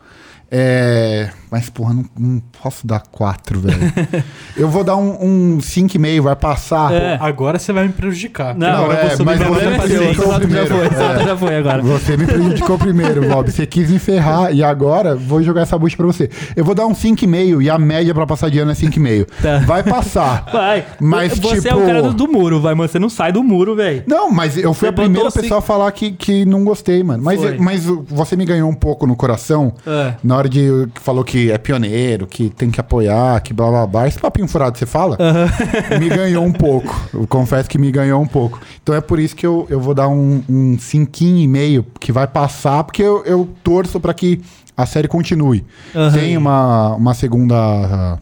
[0.50, 3.78] É, mas, porra, não, não posso dar 4, velho.
[4.56, 6.92] eu vou dar um, um 5,5, vai passar.
[6.92, 7.18] É.
[7.20, 8.54] Agora você vai me prejudicar.
[8.54, 10.66] Não, Agora é, mas você me prejudicou Exato, já primeiro.
[10.68, 11.24] foi, É.
[11.24, 11.82] já foi agora.
[11.82, 13.50] Você me prejudicou primeiro, Bob.
[13.50, 16.30] Você quis me ferrar e agora vou jogar essa bucha pra você.
[16.54, 19.26] Eu vou dar um 5,5 e a média pra passar de ano é 5,5.
[19.42, 19.58] Tá.
[19.60, 20.44] Vai passar.
[20.52, 20.84] Vai.
[21.00, 21.68] Mas, você tipo...
[21.68, 22.88] é o cara do, do muro, vai, mano.
[22.88, 24.02] Você não sai do muro, velho.
[24.06, 27.02] Não, mas eu fui Você a primeira botou pessoa a falar que, que não gostei,
[27.02, 27.22] mano.
[27.22, 27.58] Mas, Foi.
[27.58, 30.14] mas você me ganhou um pouco no coração É.
[30.22, 34.08] na hora de falou que é pioneiro, que tem que apoiar, que blá blá blá.
[34.08, 35.16] Esse papinho furado você fala?
[36.00, 36.94] Me ganhou um pouco.
[37.14, 38.60] Eu confesso que me ganhou um pouco.
[38.82, 42.10] Então é por isso que eu, eu vou dar um, um cinquinho e meio que
[42.12, 44.40] vai passar, porque eu, eu torço pra que
[44.76, 45.64] a série continue.
[45.94, 46.12] Aham.
[46.12, 48.18] Tem uma, uma segunda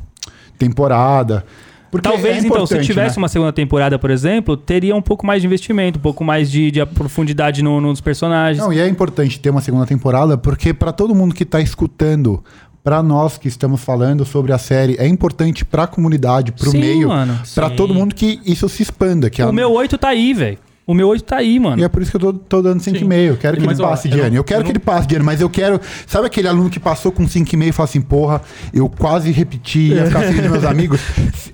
[0.58, 1.44] temporada.
[1.90, 3.22] Porque Talvez, é então, se tivesse né?
[3.22, 6.70] uma segunda temporada, por exemplo, teria um pouco mais de investimento, um pouco mais de,
[6.70, 8.62] de profundidade no- nos personagens.
[8.62, 12.42] Não, e é importante ter uma segunda temporada, porque para todo mundo que tá escutando,
[12.86, 16.72] para nós que estamos falando sobre a série, é importante para a comunidade, para o
[16.72, 17.08] meio,
[17.52, 19.28] para todo mundo que isso se expanda.
[19.28, 20.56] Que a- o meu 8 tá aí, velho.
[20.86, 21.82] O meu 8 tá aí, mano.
[21.82, 23.30] E é por isso que eu tô, tô dando 5,5.
[23.32, 24.36] Eu quero que Mas, ele ó, passe eu não- ano.
[24.36, 25.80] Eu quero eu que não- ele passe de ano, mas eu quero.
[26.06, 28.40] Sabe aquele aluno que passou com 5,5 e fala assim: porra,
[28.72, 31.00] eu quase repeti, ia ficar sem os meus amigos.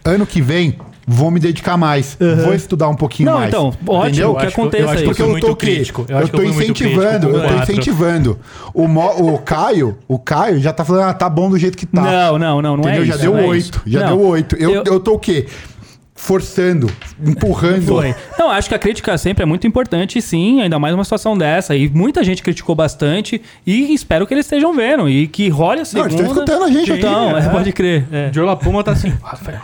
[0.05, 0.77] Ano que vem,
[1.07, 2.17] vou me dedicar mais.
[2.45, 3.49] Vou estudar um pouquinho Não, mais.
[3.49, 4.31] então, ótimo, Entendeu?
[4.33, 4.99] o que aconteça aí.
[4.99, 6.07] que Porque eu muito tô crítico.
[6.09, 8.39] Eu tô incentivando, eu tô incentivando.
[8.75, 11.87] O, Mo- o Caio, o Caio já tá falando, ah, tá bom do jeito que
[11.87, 12.03] tá.
[12.03, 13.03] Não, não, não, não Entendeu?
[13.03, 13.23] é já isso.
[13.23, 13.65] deu não é oito.
[13.77, 13.83] isso.
[13.87, 14.17] Já Não.
[14.17, 14.57] deu oito.
[14.57, 15.47] Eu, Eu- eu tô o quê?
[16.23, 16.89] Forçando,
[17.27, 17.85] empurrando.
[17.85, 18.15] Foi.
[18.39, 21.75] Não, acho que a crítica sempre é muito importante, sim, ainda mais numa situação dessa.
[21.75, 25.83] E muita gente criticou bastante e espero que eles estejam vendo e que role a
[25.83, 26.09] Não, segunda.
[26.11, 27.01] eles estão escutando a gente aqui.
[27.01, 27.49] Então, é, é.
[27.49, 28.07] pode crer.
[28.13, 28.31] É.
[28.33, 29.13] Joe Lapuma tá assim.
[29.21, 29.61] Rafael.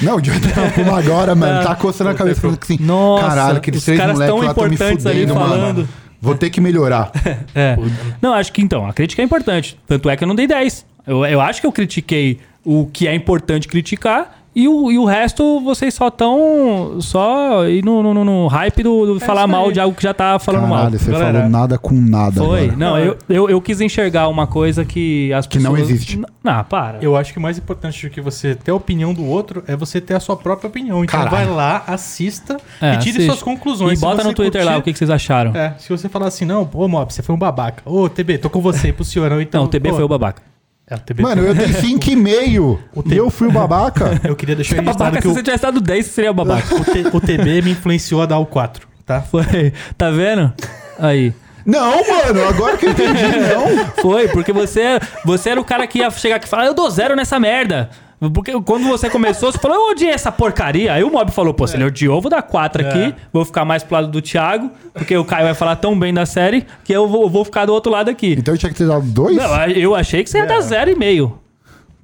[0.00, 3.80] Não, o Jordan Puma agora, mano, tá coçando a cabeça falando assim, Nossa, caralho, aqueles
[3.80, 5.60] os três caras moleques tão lá tão me importantes ali fudendo, falando.
[5.60, 5.88] mano.
[6.22, 7.12] Vou ter que melhorar.
[7.54, 7.76] É.
[8.22, 9.78] Não, acho que então, a crítica é importante.
[9.86, 10.86] Tanto é que eu não dei 10.
[11.06, 15.04] Eu, eu acho que eu critiquei o que é importante criticar E o, e o
[15.04, 19.48] resto, vocês só estão só aí no, no, no- no hype do, do falar isso
[19.50, 20.90] mal de algo que já tá falando Caralho, mal.
[20.90, 22.62] você Galera, falou nada com nada Foi.
[22.64, 22.76] agora.
[22.76, 25.78] Não, eu, eu, eu quis enxergar uma coisa que as Que pessoas...
[25.78, 26.20] não existe.
[26.42, 26.98] Não, para.
[27.00, 29.76] Eu acho que o mais importante do que você ter a opinião do outro é
[29.76, 31.04] você ter a sua própria opinião.
[31.04, 31.36] Então Caralho.
[31.36, 33.26] vai lá, assista É, e tire assiste.
[33.26, 33.98] suas conclusões.
[33.98, 35.54] E bota no Twitter lá curtir- o que, que vocês acharam.
[35.54, 37.82] É, se você falar assim, não, pô, Mob, você foi um babaca.
[37.88, 39.30] Ô, TB, tô com você, pro senhor.
[39.40, 40.42] Então, Não, o TB pô, foi o babaca.
[40.90, 42.78] É, Mano, eu dei 5,5
[43.12, 44.18] e eu fui o babaca.
[44.24, 46.74] Eu queria deixar registrado Babaca, que se você tivesse dado 10, você seria babaca.
[46.74, 49.20] o, T- o TB me influenciou a dar o 4, tá?
[49.20, 49.72] Foi.
[49.98, 50.52] Tá vendo?
[50.98, 51.32] Aí.
[51.68, 53.84] Não, mano, agora que eu entendi, não.
[54.00, 56.88] Foi, porque você, você era o cara que ia chegar aqui e falar, eu dou
[56.88, 57.90] zero nessa merda.
[58.34, 60.92] Porque quando você começou, você falou, eu odiei essa porcaria.
[60.94, 63.14] Aí o Mob falou, pô, se ele odiou, vou dar quatro aqui, É.
[63.32, 66.24] vou ficar mais pro lado do Thiago, porque o Caio vai falar tão bem da
[66.26, 68.34] série que eu vou, vou ficar do outro lado aqui.
[68.36, 69.36] Então eu tinha que ter dado dois?
[69.36, 71.38] Não, eu achei que você ia dar zero e meio.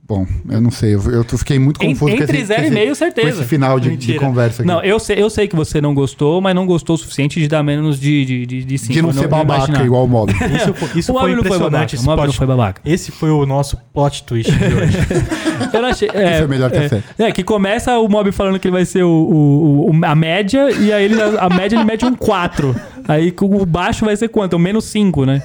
[0.06, 2.70] Bom, eu não sei, eu, eu fiquei muito confuso com entre esse- zero com e
[2.70, 3.26] meio, certeza.
[3.26, 4.68] Com esse final de, de conversa aqui.
[4.70, 7.48] Não, eu sei, eu sei que você não gostou, mas não gostou o suficiente de
[7.48, 8.26] dar menos de 5.
[8.26, 9.84] De, de, de cinco, de não eu ser babaca imaginava.
[9.86, 10.30] igual o mob.
[10.54, 11.84] Isso, foi- isso O foi Mob não foi babaca.
[11.84, 11.94] impressionante.
[11.96, 12.80] O esse não foi babaca.
[12.84, 14.98] Esse foi o nosso plot twist de hoje.
[15.72, 16.10] Eu não achei.
[16.12, 17.04] É, Isso é melhor que a série.
[17.18, 20.70] É, que começa o mob falando que ele vai ser o, o- o- a média,
[20.70, 22.76] e aí ele, a média ele mete um 4.
[23.08, 24.56] Aí com o baixo vai ser quanto?
[24.56, 25.42] Um menos 5, né?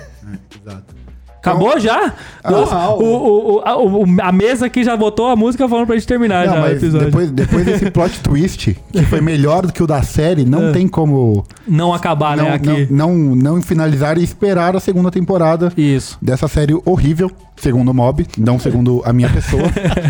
[0.61, 0.98] Exato.
[1.39, 2.13] Acabou já?
[2.43, 6.05] Nossa, ah, o, o- o- a, mesa aqui já botou a música falando pra gente
[6.07, 7.05] terminar Não, já o episódio.
[7.07, 10.87] depois, depois desse plot twist, que foi melhor do que o da série, não tem
[10.87, 12.53] como Não acabar, não, né?
[12.55, 12.87] Aqui.
[12.91, 16.17] não, não, não finalizar e esperar a segunda temporada Isso.
[16.21, 17.31] dessa série horrível,
[17.61, 19.63] segundo o mob, não segundo a minha pessoa,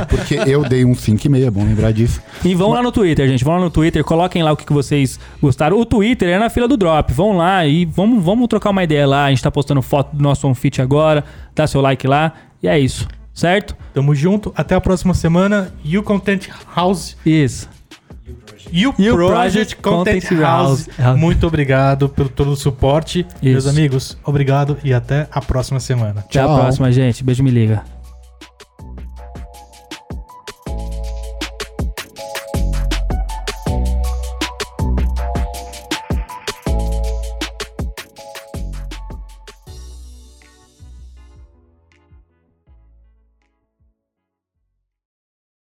[0.08, 2.22] porque eu dei um 5,5, é bom lembrar disso.
[2.44, 3.44] E vão lá no Twitter, gente.
[3.44, 5.80] Vão lá no Twitter, coloquem lá o que, vocês gostaram.
[5.80, 7.12] O Twitter é na fila do drop.
[7.12, 9.26] Vão lá e vamos, vamos trocar uma ideia lá.
[9.26, 11.24] A gente tá postando foto do nosso OnFit agora.
[11.56, 12.34] Dá seu like lá.
[12.62, 13.08] E é isso.
[13.34, 13.76] Certo?
[13.94, 14.54] Tamo junto.
[14.56, 15.74] Até a próxima semana.
[15.84, 17.18] You Content House.
[17.26, 17.79] Isso.
[18.72, 20.90] You, You Project, Project Content, Content House.
[20.98, 21.20] House.
[21.20, 23.26] Muito obrigado pelo todo o suporte.
[23.42, 23.70] Meus Isso.
[23.70, 26.22] amigos, obrigado e até a próxima semana.
[26.22, 26.60] Até a Tchau.
[26.60, 27.24] próxima, gente.
[27.24, 27.99] Beijo, me liga.